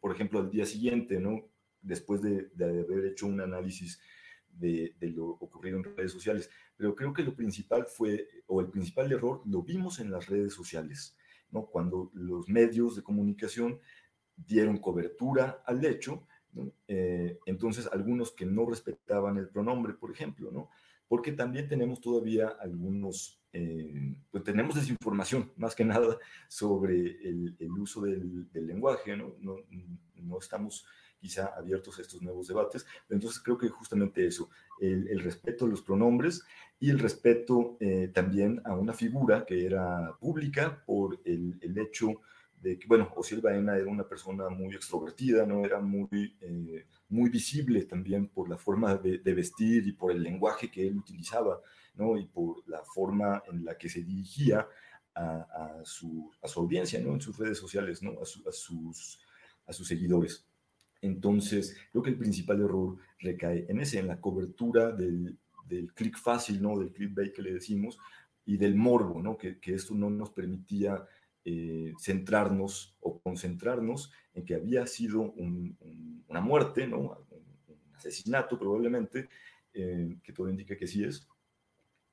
[0.00, 1.44] por ejemplo, al día siguiente, ¿no?
[1.82, 4.00] Después de, haber hecho un análisis
[4.48, 6.50] de, lo ocurrido en redes sociales.
[6.76, 10.54] Pero creo que lo principal fue, o el principal error, lo vimos en las redes
[10.54, 11.16] sociales,
[11.50, 11.66] ¿no?
[11.66, 13.78] Cuando los medios de comunicación
[14.36, 16.26] dieron cobertura al hecho,
[16.88, 20.70] eh, entonces algunos que no respetaban el pronombre, por ejemplo, ¿no?
[21.06, 28.02] Porque también tenemos todavía algunos, eh, pues tenemos desinformación, más que nada, sobre el, uso
[28.02, 29.16] del, lenguaje.
[29.16, 29.34] No,
[30.14, 30.86] no estamos
[31.20, 32.86] quizá abiertos a estos nuevos debates.
[33.08, 34.48] Entonces creo que justamente eso,
[34.80, 36.42] el, respeto a los pronombres
[36.78, 42.20] y el respeto eh, también a una figura que era pública por el, el hecho
[42.60, 45.64] de que, bueno, Osiel Baena era una persona muy extrovertida, ¿no?
[45.64, 50.70] Era muy, eh, muy visible también por la forma de, vestir y por el lenguaje
[50.70, 51.60] que él utilizaba,
[51.94, 52.18] ¿no?
[52.18, 54.68] Y por la forma en la que se dirigía
[55.14, 57.14] a, a, su, a su, audiencia, ¿no?
[57.14, 58.12] En sus redes sociales, ¿no?
[58.18, 59.20] A, a, sus,
[59.66, 60.46] a sus seguidores.
[61.02, 66.18] Entonces, creo que el principal error recae en ese, en la cobertura del, del clic
[66.18, 66.78] fácil, ¿no?
[66.78, 67.98] Del clickbait que le decimos,
[68.44, 69.38] y del morbo, ¿no?
[69.38, 71.06] Que, que esto no nos permitía
[71.44, 76.98] eh, centrarnos o concentrarnos en que había sido una muerte, ¿no?
[77.30, 77.40] Un,
[77.94, 79.28] asesinato probablemente,
[79.74, 81.28] eh, que todo indica que sí es,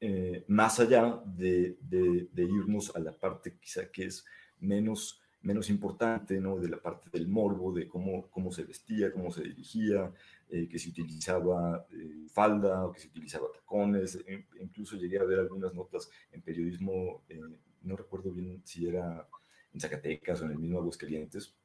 [0.01, 4.25] eh, más allá de, de, de irnos a la parte quizá que es
[4.59, 6.57] menos menos importante, ¿no?
[6.57, 10.11] De la parte del morbo, de cómo, cómo se vestía, cómo se dirigía,
[10.49, 14.15] eh, que se utilizaba eh, falda o que se utilizaba tacones.
[14.27, 17.39] E, incluso llegué a ver algunas notas en periodismo, eh,
[17.83, 19.27] no recuerdo bien si era
[19.73, 21.55] en Zacatecas o en el mismo Aguascalientes,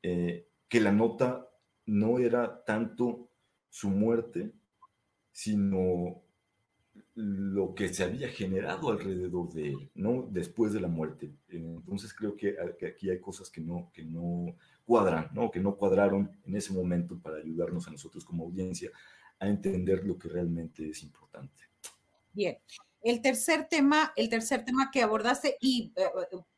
[0.00, 1.50] que la nota
[1.86, 3.30] no era tanto
[3.68, 4.52] su muerte,
[5.32, 6.22] sino
[7.20, 10.28] lo que se había generado alrededor de él, ¿no?
[10.30, 11.32] Después de la muerte.
[11.48, 12.54] Entonces creo que,
[12.86, 14.54] aquí hay cosas que no, que no
[14.86, 15.50] cuadran, ¿no?
[15.50, 18.92] Que no cuadraron en ese momento para ayudarnos a nosotros como audiencia
[19.40, 21.64] a entender lo que realmente es importante.
[22.32, 22.56] Bien.
[23.02, 26.06] El tercer tema, el tercer tema que abordaste y eh,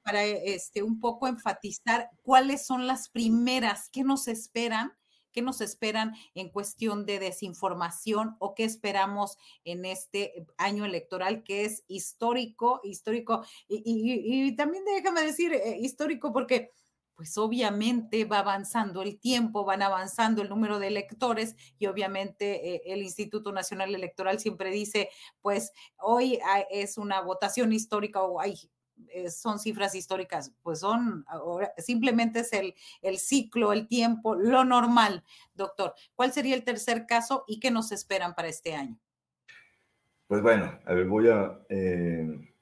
[0.03, 4.93] para este un poco enfatizar cuáles son las primeras que nos esperan
[5.33, 11.65] ¿Qué nos esperan en cuestión de desinformación o qué esperamos en este año electoral que
[11.65, 13.45] es histórico, histórico?
[13.69, 16.73] Y, también déjame decir eh, histórico porque
[17.21, 22.83] pues obviamente va avanzando el tiempo, van avanzando el número de electores y obviamente eh,
[22.87, 25.11] el Instituto Nacional Electoral siempre dice,
[25.43, 26.39] pues hoy
[26.71, 28.59] es una votación histórica o hay
[29.09, 34.65] eh, son cifras históricas, pues son, ahora, simplemente es el, el ciclo, el tiempo, lo
[34.65, 35.95] normal, doctor.
[36.15, 38.99] ¿Cuál sería el tercer caso y qué nos esperan para este año?
[40.27, 42.55] Pues bueno, a ver, voy a, eh,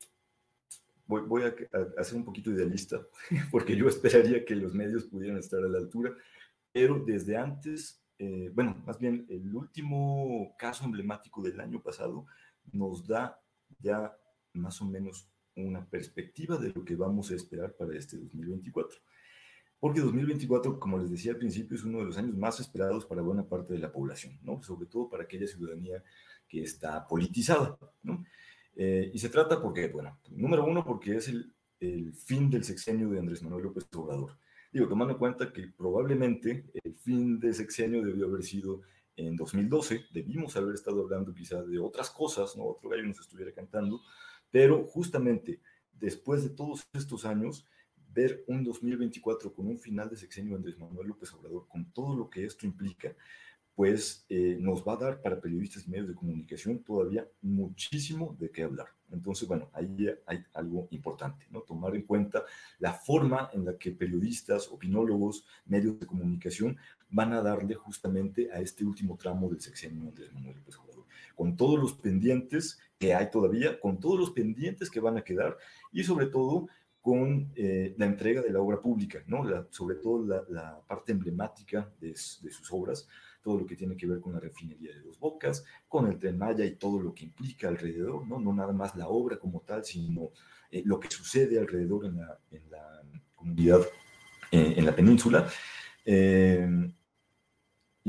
[1.06, 1.54] voy, a,
[1.98, 3.00] hacer un poquito idealista,
[3.50, 6.14] porque yo esperaría que los medios pudieran estar a la altura,
[6.72, 12.26] pero desde antes, eh, bueno, más bien el último caso emblemático del año pasado
[12.72, 13.40] nos da
[13.78, 14.16] ya
[14.52, 15.30] más o menos
[15.66, 18.98] una perspectiva de lo que vamos a esperar para este 2024.
[19.80, 23.22] Porque 2024, como les decía al principio, es uno de los años más esperados para
[23.22, 24.60] buena parte de la población, ¿no?
[24.62, 26.02] Sobre todo para aquella ciudadanía
[26.48, 28.24] que está politizada, ¿no?
[28.74, 33.08] Eh, y se trata porque, bueno, número uno, porque es el, el fin del sexenio
[33.08, 34.36] de Andrés Manuel López Obrador.
[34.72, 38.82] Digo, tomando en cuenta que probablemente el fin de sexenio debió haber sido
[39.16, 42.64] en 2012, debimos haber estado hablando quizás de otras cosas, ¿no?
[42.64, 44.00] Otro gallo nos estuviera cantando,
[44.50, 45.60] pero justamente
[45.92, 47.66] después de todos estos años,
[48.12, 52.30] ver un 2024 con un final de sexenio Andrés Manuel López Obrador, con todo lo
[52.30, 53.14] que esto implica,
[53.74, 58.50] pues eh, nos va a dar para periodistas y medios de comunicación todavía muchísimo de
[58.50, 58.88] qué hablar.
[59.12, 61.60] Entonces, bueno, ahí hay algo importante, ¿no?
[61.60, 62.42] Tomar en cuenta
[62.80, 66.76] la forma en la que periodistas, opinólogos, medios de comunicación
[67.08, 70.97] van a darle justamente a este último tramo del sexenio Andrés Manuel López Obrador.
[71.38, 75.56] Con todos los pendientes que hay todavía, con todos los pendientes que van a quedar
[75.92, 76.66] y sobre todo
[77.00, 79.44] con eh, la entrega de la obra pública, ¿no?
[79.70, 83.08] sobre todo la, parte emblemática de, sus obras,
[83.40, 86.36] todo lo que tiene que ver con la refinería de Dos Bocas, con el Tren
[86.36, 89.84] Maya y todo lo que implica alrededor, no, no nada más la obra como tal,
[89.84, 90.32] sino
[90.72, 93.00] eh, lo que sucede alrededor en la, en la
[93.36, 93.82] comunidad,
[94.50, 95.48] eh, en la península.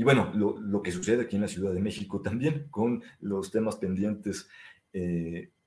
[0.00, 3.50] Y bueno, lo, lo, que sucede aquí en la Ciudad de México también, con los
[3.50, 4.48] temas pendientes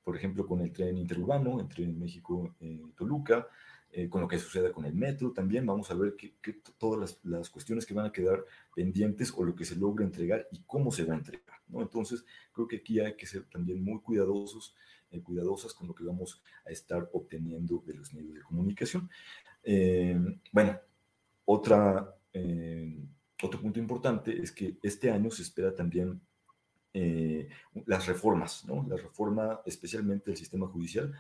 [0.03, 3.47] por ejemplo, con el tren interurbano entre México y Toluca,
[3.91, 5.65] eh, con lo que suceda con el metro también.
[5.65, 6.33] Vamos a ver que,
[6.77, 8.43] todas las, cuestiones que van a quedar
[8.75, 11.59] pendientes o lo que se logra entregar y cómo se va a entregar.
[11.67, 11.81] ¿no?
[11.81, 14.75] Entonces, creo que aquí hay que ser también muy cuidadosos,
[15.11, 19.09] eh, cuidadosas con lo que vamos a estar obteniendo de los medios de comunicación.
[19.63, 20.19] Eh,
[20.51, 20.77] bueno,
[21.45, 22.13] otra,
[23.43, 26.21] otro punto importante es que este año se espera también
[26.93, 27.49] eh,
[27.87, 28.85] las reformas, ¿no?
[28.87, 31.11] La reforma especialmente del sistema judicial,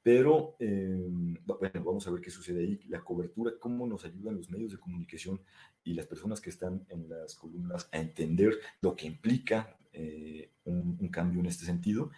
[0.00, 1.08] pero eh,
[1.44, 4.78] bueno, vamos a ver qué sucede ahí, la cobertura, cómo nos ayudan los medios de
[4.78, 5.40] comunicación
[5.82, 11.08] y las personas que están en las columnas a entender lo que implica eh, un,
[11.08, 12.12] cambio en este sentido.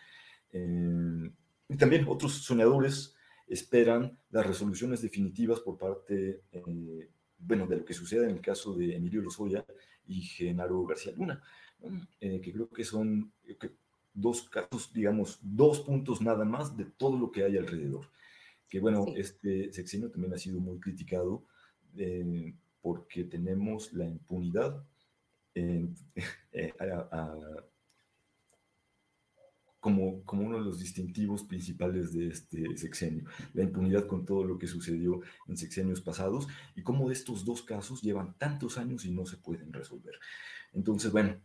[0.52, 3.14] y también otros soñadores
[3.46, 6.42] esperan las resoluciones definitivas por parte,
[7.40, 9.64] bueno, de lo que suceda en el caso de Emilio Lozoya
[10.06, 11.42] y Genaro García Luna.
[12.20, 13.32] Eh, que creo que son
[14.12, 18.10] dos casos, digamos, dos puntos nada más de todo lo que hay alrededor.
[18.68, 21.44] Que bueno, este sexenio también ha sido muy criticado
[21.96, 24.84] eh, porque tenemos la impunidad
[25.54, 25.88] eh,
[29.80, 33.24] como, como uno de los distintivos principales de este sexenio,
[33.54, 38.02] la impunidad con todo lo que sucedió en sexenios pasados y cómo estos dos casos
[38.02, 40.14] llevan tantos años y no se pueden resolver.
[40.72, 41.36] Entonces, bueno,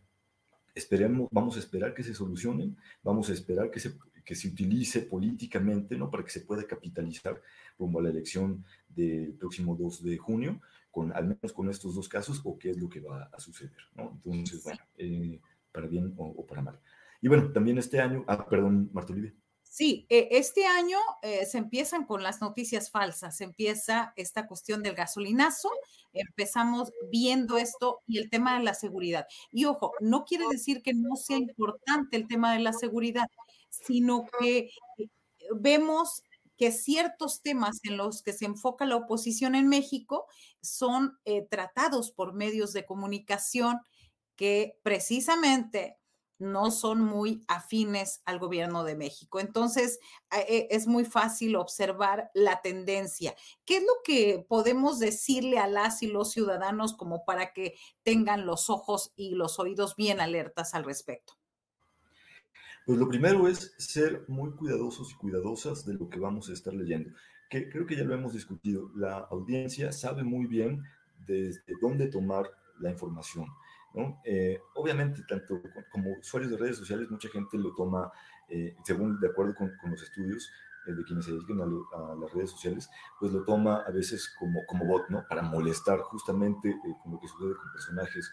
[0.74, 5.02] esperemos, vamos a esperar que se solucionen, vamos a esperar que se, que se utilice
[5.02, 6.10] políticamente, ¿no?
[6.10, 7.40] Para que se pueda capitalizar
[7.78, 10.60] rumbo a la elección del próximo 2 de junio,
[10.90, 13.82] con, al menos con estos dos casos, o qué es lo que va a suceder,
[13.94, 14.12] ¿no?
[14.12, 15.40] Entonces, bueno, eh,
[15.72, 16.78] para bien o, para mal.
[17.20, 19.34] Y bueno, también este año, ah, perdón, Marta Olivia.
[19.76, 24.82] Sí, eh, este año eh, se empiezan con las noticias falsas, se empieza esta cuestión
[24.82, 25.68] del gasolinazo,
[26.14, 29.26] empezamos viendo esto y el tema de la seguridad.
[29.52, 33.26] Y ojo, no quiere decir que no sea importante el tema de la seguridad,
[33.68, 35.10] sino que eh,
[35.54, 36.22] vemos
[36.56, 40.24] que ciertos temas en los que se enfoca la oposición en México
[40.62, 41.18] son
[41.50, 43.80] tratados por medios de comunicación
[44.36, 45.98] que precisamente
[46.38, 49.40] no son muy afines al gobierno de México.
[49.40, 49.98] Entonces,
[50.48, 53.34] e, es muy fácil observar la tendencia.
[53.64, 58.46] ¿Qué es lo que podemos decirle a las y los ciudadanos como para que tengan
[58.46, 61.34] los ojos y los oídos bien alertas al respecto?
[62.84, 66.72] Pues lo primero es ser muy cuidadosos y cuidadosas de lo que vamos a estar
[66.72, 67.10] leyendo,
[67.50, 68.90] que creo que ya lo hemos discutido.
[68.94, 70.84] La audiencia sabe muy bien
[71.26, 73.48] desde dónde tomar la información
[74.24, 78.10] eh, obviamente, tanto como usuarios de redes sociales, mucha gente lo toma,
[78.48, 80.50] eh, según de acuerdo con, los estudios
[80.94, 84.84] de quienes se dedican a, las redes sociales, pues lo toma a veces como, como
[84.86, 85.24] bot, ¿no?
[85.28, 88.32] Para molestar justamente con lo que sucede con personajes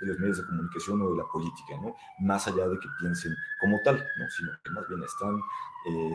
[0.00, 1.94] de los medios de comunicación o de la política, ¿no?
[2.20, 4.30] Más allá de que piensen como tal, ¿no?
[4.30, 5.40] Sino que más bien están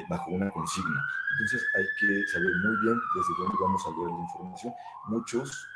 [0.09, 1.01] bajo una consigna.
[1.33, 4.73] Entonces hay que saber muy bien desde dónde vamos a leer la información.
[5.07, 5.67] Muchos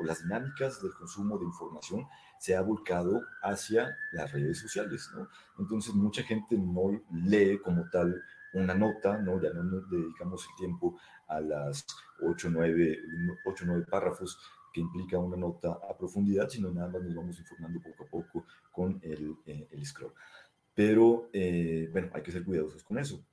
[0.00, 2.06] o las dinámicas del consumo de información
[2.38, 5.28] se ha volcado hacia las redes sociales, ¿no?
[5.58, 8.22] Entonces mucha gente no lee como tal
[8.54, 9.40] una nota, ¿no?
[9.40, 10.98] Ya no nos dedicamos el tiempo
[11.28, 11.86] a las
[12.22, 12.98] 8 o 9,
[13.44, 14.38] 8, 9 párrafos
[14.72, 18.46] que implica una nota a profundidad, sino nada más nos vamos informando poco a poco
[18.72, 20.12] con el, eh, el scroll.
[20.74, 23.24] Pero, eh, bueno, hay que ser cuidadosos con eso.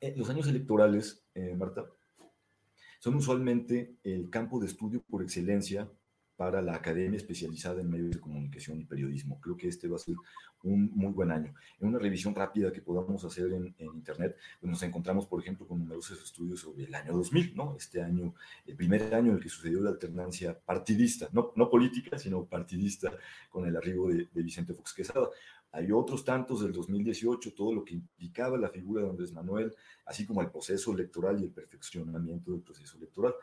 [0.00, 1.86] En los años electorales, eh, Marta,
[2.98, 5.90] son usualmente el campo de estudio por excelencia
[6.36, 9.40] para la academia especializada en medios de comunicación y periodismo.
[9.40, 10.16] Creo que este va a ser
[10.64, 11.54] un muy buen año.
[11.80, 15.78] En una revisión rápida que podamos hacer en, Internet, pues nos encontramos, por ejemplo, con
[15.78, 17.76] numerosos estudios sobre el año 2000, ¿no?
[17.76, 18.34] Este año,
[18.66, 23.12] el primer año en el que sucedió la alternancia partidista, no, no política, sino partidista,
[23.50, 25.28] con el arribo de, de Vicente Fox Quesada.
[25.74, 29.74] Hay otros tantos del 2018, todo lo que implicaba la figura de Andrés Manuel,
[30.06, 33.34] así como el proceso electoral y el perfeccionamiento del proceso electoral.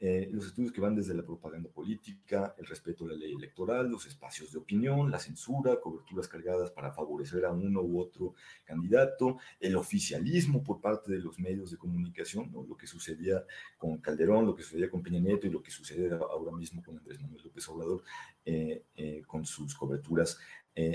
[0.00, 3.88] Eh, los estudios que van desde la propaganda política, el respeto a la ley electoral,
[3.88, 8.34] los espacios de opinión, la censura, coberturas cargadas para favorecer a uno u otro
[8.64, 13.44] candidato, el oficialismo por parte de los medios de comunicación, lo que sucedía
[13.78, 16.98] con Calderón, lo que sucedía con Peña Nieto y lo que sucede ahora mismo con
[16.98, 18.02] Andrés Manuel López Obrador
[18.44, 20.38] eh, eh, con sus coberturas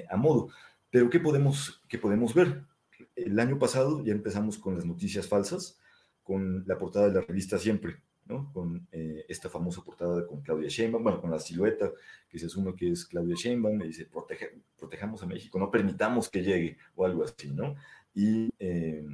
[0.10, 0.50] a modo.
[0.90, 2.66] pero ¿qué podemos, ¿qué podemos ver?
[3.16, 5.80] El año pasado ya empezamos con las noticias falsas,
[6.22, 8.02] con la portada de la revista Siempre,
[8.54, 11.92] con eh, esta famosa portada con Claudia Sheinbaum, bueno, con la silueta
[12.30, 14.08] que se asume que es Claudia Sheinbaum, y dice,
[14.78, 17.76] protejamos a México, no permitamos que llegue, o algo así, ¿no?
[18.14, 19.06] Y eh,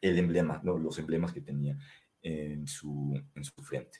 [0.00, 0.78] el emblema, ¿no?
[0.78, 1.78] los emblemas que tenía
[2.22, 3.98] en su, en su frente.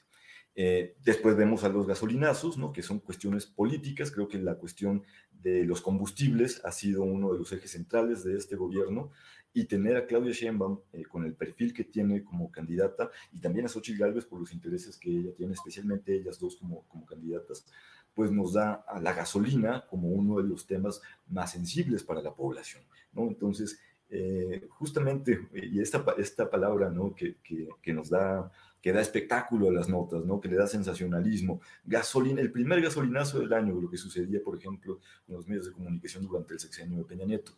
[0.55, 2.71] Eh, después vemos a los gasolinazos, ¿no?
[2.71, 4.11] que son cuestiones políticas.
[4.11, 8.37] Creo que la cuestión de los combustibles ha sido uno de los ejes centrales de
[8.37, 9.11] este gobierno
[9.55, 13.65] y tener a Claudia Sheinbaum eh, con el perfil que tiene como candidata y también
[13.65, 17.65] a Xochitl Gálvez por los intereses que ella tiene, especialmente ellas dos como, como candidatas,
[18.13, 22.35] pues nos da a la gasolina como uno de los temas más sensibles para la
[22.35, 22.83] población.
[23.13, 23.29] ¿no?
[23.29, 23.79] Entonces,
[24.09, 27.15] eh, justamente, y esta, esta palabra ¿no?
[27.15, 28.51] que, que, que nos da
[28.81, 30.39] que da espectáculo a las notas, ¿no?
[30.39, 31.59] que le da sensacionalismo.
[31.85, 35.71] Gasolina, el primer gasolinazo del año, lo que sucedía, por ejemplo, en los medios de
[35.71, 37.53] comunicación durante el sexenio de Peña Nieto.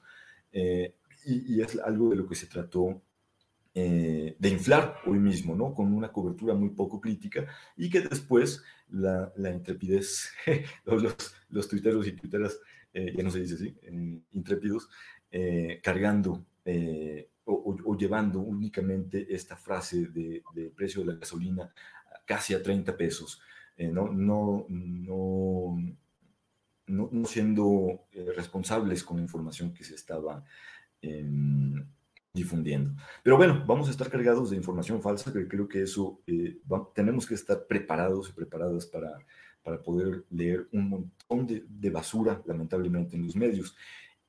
[0.54, 0.96] Eh,
[1.28, 3.02] y, es algo de lo que se trató
[3.74, 5.74] eh, de inflar hoy mismo, ¿no?
[5.74, 10.32] Con una cobertura muy poco crítica y que después la, la intrepidez,
[10.86, 12.60] los, los, tuiteros y tuiteras,
[12.94, 13.78] eh, ya no se dice así,
[14.32, 14.90] intrépidos,
[15.84, 16.46] cargando
[17.48, 20.44] o, llevando únicamente esta frase de,
[20.76, 21.72] precio de la gasolina
[22.26, 23.42] casi a 30 pesos,
[23.78, 25.78] eh, no, no, no,
[26.88, 30.44] no, siendo eh, responsables con la información que se estaba
[31.02, 31.86] em,
[32.34, 32.92] difundiendo.
[33.24, 36.60] Pero bueno, vamos a estar cargados de información falsa, que creo que eso eh,
[36.94, 39.18] tenemos que estar preparados y preparadas para,
[39.64, 43.76] para poder leer un montón de, de basura, lamentablemente, en los medios.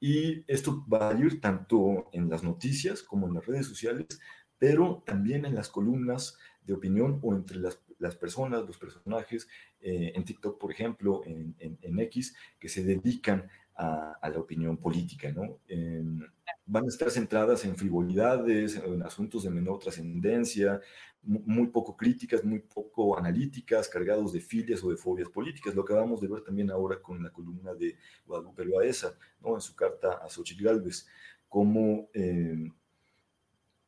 [0.01, 4.07] Y esto va a ir tanto en las noticias como en las redes sociales,
[4.59, 9.49] pero también en las columnas de opinión o entre las, las personas, los personajes,
[9.81, 14.77] eh, en TikTok, por ejemplo, en, en, X, que se dedican a, a la opinión
[14.77, 15.59] política, ¿no?
[16.69, 20.81] Van a estar centradas en frivolidades, en asuntos de menor trascendencia,
[21.23, 25.75] muy poco críticas, muy poco analíticas, cargados de filias o de fobias políticas.
[25.75, 27.97] Lo acabamos de ver también ahora con la columna de
[28.27, 29.55] Guadalupe Loaesa, ¿no?
[29.55, 31.07] en su carta a Xochitl Gálvez,
[31.49, 32.71] como, eh,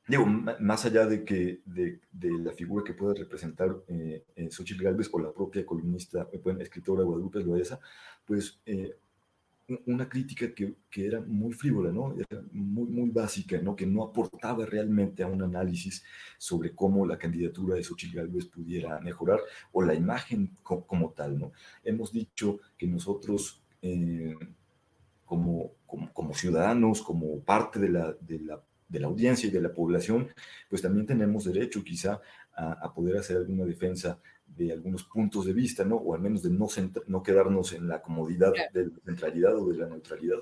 [0.08, 2.00] digo, más allá de, que, de,
[2.42, 6.60] la figura que pueda representar eh, eh Xochitl Gálvez o la propia columnista, eh, bueno,
[6.60, 7.78] escritora Guadalupe Loaesa,
[8.24, 8.58] pues
[9.86, 12.14] una crítica que, que, era muy frívola, ¿no?
[12.14, 13.76] Era muy, muy básica, ¿no?
[13.76, 16.04] Que no aportaba realmente a un análisis
[16.38, 19.40] sobre cómo la candidatura de Xochitl Gálvez pudiera mejorar
[19.72, 21.52] o la imagen como, tal, ¿no?
[21.84, 24.34] Hemos dicho que nosotros, eh,
[25.24, 29.72] como, como, ciudadanos, como parte de la, de la, de la audiencia y de la
[29.72, 30.28] población,
[30.68, 32.20] pues también tenemos derecho quizá
[32.52, 34.20] a poder hacer alguna defensa
[34.56, 35.96] de algunos puntos de vista, ¿no?
[35.96, 36.66] O al menos de no,
[37.06, 40.38] no quedarnos en la comodidad de la centralidad o de la neutralidad,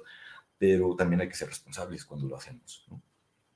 [0.56, 3.02] pero también hay que ser responsables cuando lo hacemos, ¿no?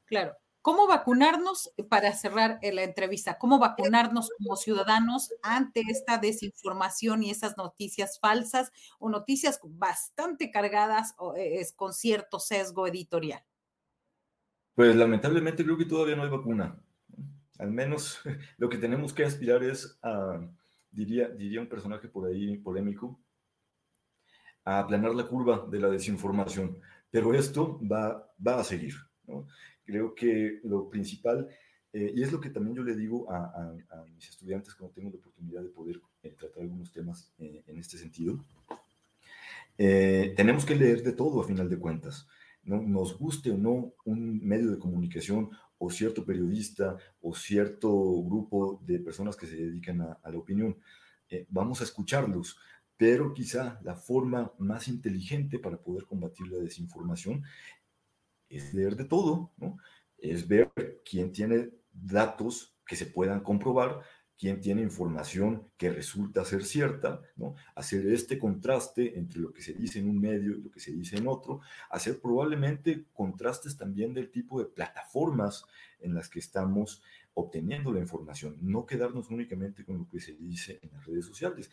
[0.05, 0.36] Claro.
[0.62, 3.36] ¿Cómo vacunarnos para cerrar eh, la entrevista?
[3.36, 11.14] ¿Cómo vacunarnos como ciudadanos ante esta desinformación y esas noticias falsas o noticias bastante cargadas
[11.18, 13.42] o, eh, con cierto sesgo editorial?
[14.74, 16.80] Pues lamentablemente creo que todavía no hay vacuna.
[17.59, 18.20] Al menos
[18.59, 20.40] lo que tenemos que aspirar es a,
[20.90, 23.20] diría, un personaje por ahí polémico,
[24.64, 26.78] a aplanar la curva de la desinformación.
[27.11, 28.94] Pero esto va, va a seguir.
[29.84, 31.48] Creo que lo principal,
[31.92, 33.74] eh, y es lo que también yo le digo a,
[34.14, 37.98] mis estudiantes cuando tengo la oportunidad de poder eh, tratar algunos temas eh, en este
[37.98, 38.38] sentido,
[39.76, 42.28] tenemos que leer de todo a final de cuentas.
[42.62, 42.80] ¿no?
[42.80, 45.50] Nos guste o no un medio de comunicación
[45.84, 47.90] o cierto periodista o cierto
[48.22, 50.78] grupo de personas que se dedican a, la opinión.
[51.28, 52.56] Eh, vamos a escucharlos,
[52.96, 57.42] pero quizá la forma más inteligente para poder combatir la desinformación
[58.48, 59.76] es leer de todo, ¿no?
[60.18, 60.70] Es ver
[61.04, 64.02] quién tiene datos que se puedan comprobar
[64.43, 67.55] quién tiene información que resulta ser cierta, ¿no?
[67.76, 70.90] hacer este contraste entre lo que se dice en un medio y lo que se
[70.90, 75.64] dice en otro, hacer probablemente contrastes también del tipo de plataformas
[76.01, 80.80] en las que estamos obteniendo la información, no quedarnos únicamente con lo que se dice
[80.82, 81.70] en las redes sociales,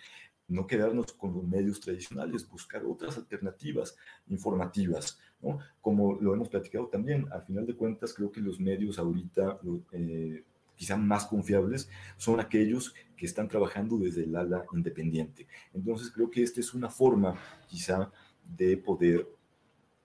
[0.48, 3.96] no quedarnos con los medios tradicionales, buscar otras alternativas
[4.28, 5.58] informativas, ¿no?
[5.82, 9.60] Como lo hemos platicado también, al final de cuentas creo que los medios ahorita...
[9.94, 10.44] Eh,
[10.80, 15.46] quizá más confiables son aquellos que están trabajando desde el ala independiente.
[15.74, 17.36] Entonces creo que esta es una forma
[17.68, 18.10] quizá
[18.58, 19.28] de poder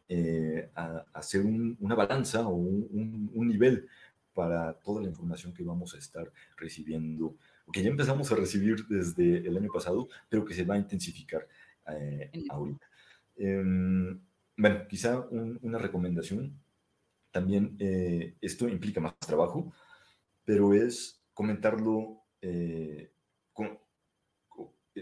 [0.09, 0.69] eh,
[1.13, 1.45] hacer
[1.79, 3.87] una balanza o un, nivel
[4.35, 7.37] para toda la información que vamos a estar recibiendo,
[7.73, 11.47] que ya empezamos a recibir desde el año pasado, pero que se va a intensificar
[11.89, 12.85] eh, ahorita.
[13.37, 14.19] Em,
[14.57, 15.21] bueno, quizá
[15.63, 16.53] una recomendación,
[17.31, 19.73] también eh, esto implica más trabajo,
[20.45, 22.23] pero es comentarlo,
[23.53, 23.79] con,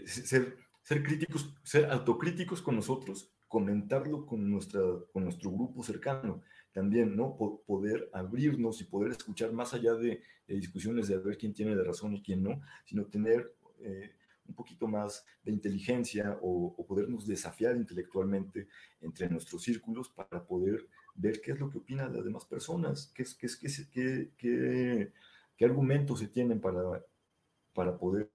[0.05, 4.81] ser, ser críticos, ser autocríticos con nosotros, comentarlo con, nuestra,
[5.11, 6.41] con nuestro grupo cercano
[6.71, 7.37] también, ¿no?
[7.37, 12.15] poder abrirnos y poder escuchar más allá de, discusiones de ver quién tiene la razón
[12.15, 14.15] y quién no, sino tener eh,
[14.47, 18.67] un poquito más de inteligencia o, podernos desafiar intelectualmente
[19.01, 23.21] entre nuestros círculos para poder ver qué es lo que opinan las demás personas, qué,
[23.21, 23.87] es, qué, es,
[24.37, 25.11] qué
[25.61, 27.03] argumentos se tienen para,
[27.73, 28.29] para poder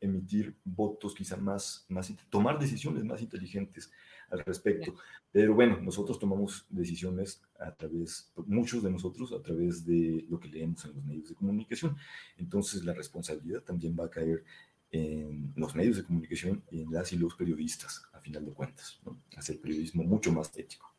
[0.00, 3.90] emitir votos quizá más, más, tomar decisiones más inteligentes
[4.30, 4.94] al respecto.
[5.30, 10.48] Pero bueno, nosotros tomamos decisiones a través, muchos de nosotros, a través de lo que
[10.48, 11.96] leemos en los medios de comunicación.
[12.36, 14.44] Entonces la responsabilidad también va a caer
[14.92, 19.00] en los medios de comunicación y en las y los periodistas, a final de cuentas,
[19.04, 19.20] ¿no?
[19.36, 20.92] hacer periodismo mucho más ético.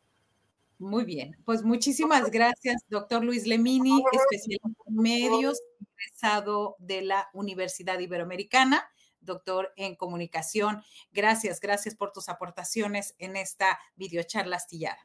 [0.82, 5.60] Muy bien, pues muchísimas gracias, doctor Luis Lemini, especialista en medios,
[5.96, 8.84] egresado de la Universidad Iberoamericana
[9.20, 10.82] doctor en comunicación.
[11.12, 14.98] Gracias, gracias por tus aportaciones en esta videocharla astillada.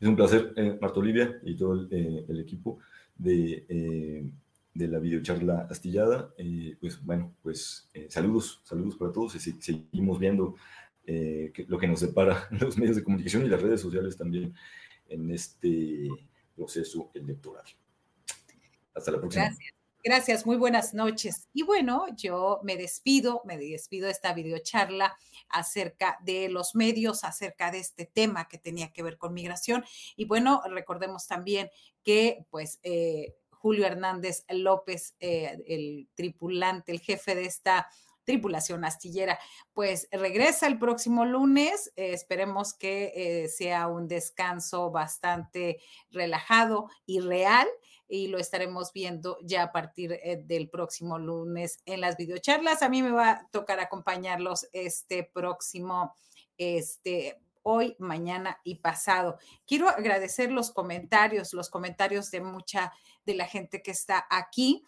[0.00, 2.78] Es un placer, eh, Marta Olivia y todo el, eh, equipo
[3.16, 4.24] de, eh,
[4.72, 6.32] de, la videocharla astillada.
[6.80, 9.32] pues bueno, pues saludos, saludos para todos.
[9.32, 10.54] seguimos viendo
[11.04, 14.54] lo que nos separa los medios de comunicación y las redes sociales también
[15.12, 16.08] en este
[16.54, 17.64] proceso electoral.
[18.94, 19.44] Hasta la próxima.
[19.44, 19.82] Gracias.
[20.04, 21.48] Gracias, muy buenas noches.
[21.54, 25.16] Y bueno, yo me despido, me despido de esta videocharla
[25.48, 29.84] acerca de los medios, acerca de este tema que tenía que ver con migración.
[30.16, 31.70] Y bueno, recordemos también
[32.02, 37.88] que pues eh, Julio Hernández López, eh, el tripulante, el jefe de esta
[38.24, 39.38] tripulación astillera,
[39.72, 41.92] pues regresa el próximo lunes.
[41.96, 47.68] Eh, esperemos que sea un descanso bastante relajado y real
[48.12, 52.82] y lo estaremos viendo ya a partir eh, del próximo lunes en las videocharlas.
[52.82, 56.14] A mí me va a tocar acompañarlos este próximo,
[56.58, 59.38] este, hoy, mañana y pasado.
[59.66, 62.92] Quiero agradecer los comentarios, los comentarios de mucha
[63.24, 64.84] de la gente que está aquí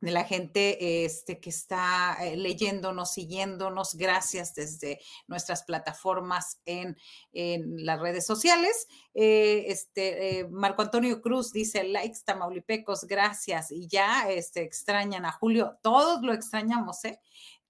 [0.00, 3.94] de la gente este, que está eh, leyéndonos, siguiéndonos.
[3.94, 6.96] Gracias desde nuestras plataformas en,
[7.32, 8.86] las redes sociales.
[9.14, 13.70] Eh, este, eh, Marco Antonio Cruz dice, likes Tamaulipecos, gracias.
[13.70, 15.78] Y ya este, extrañan a Julio.
[15.82, 17.20] Todos lo extrañamos, ¿eh?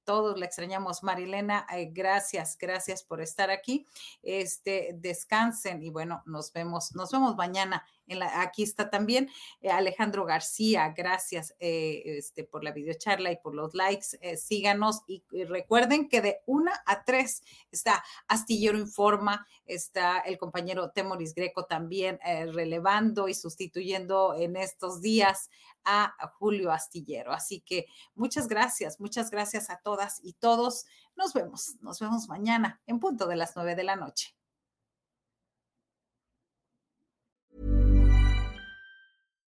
[0.05, 1.03] todos la extrañamos.
[1.03, 3.87] Marilena, gracias, gracias por estar aquí.
[4.23, 7.85] Este, descansen y bueno, nos vemos, nos vemos mañana.
[8.07, 9.29] En aquí está también
[9.61, 14.19] eh, Alejandro García, gracias eh, este, por la videocharla y por los likes.
[14.37, 21.35] síganos y, recuerden que de una a tres está Astillero Informa, está el compañero Temoris
[21.35, 22.19] Greco también
[22.53, 25.51] relevando y sustituyendo en estos días
[25.85, 27.33] a Julio Astillero.
[27.33, 30.87] Así que muchas gracias, muchas gracias a todas y todos.
[31.17, 34.35] Nos vemos, nos vemos mañana en punto de las nueve de la noche.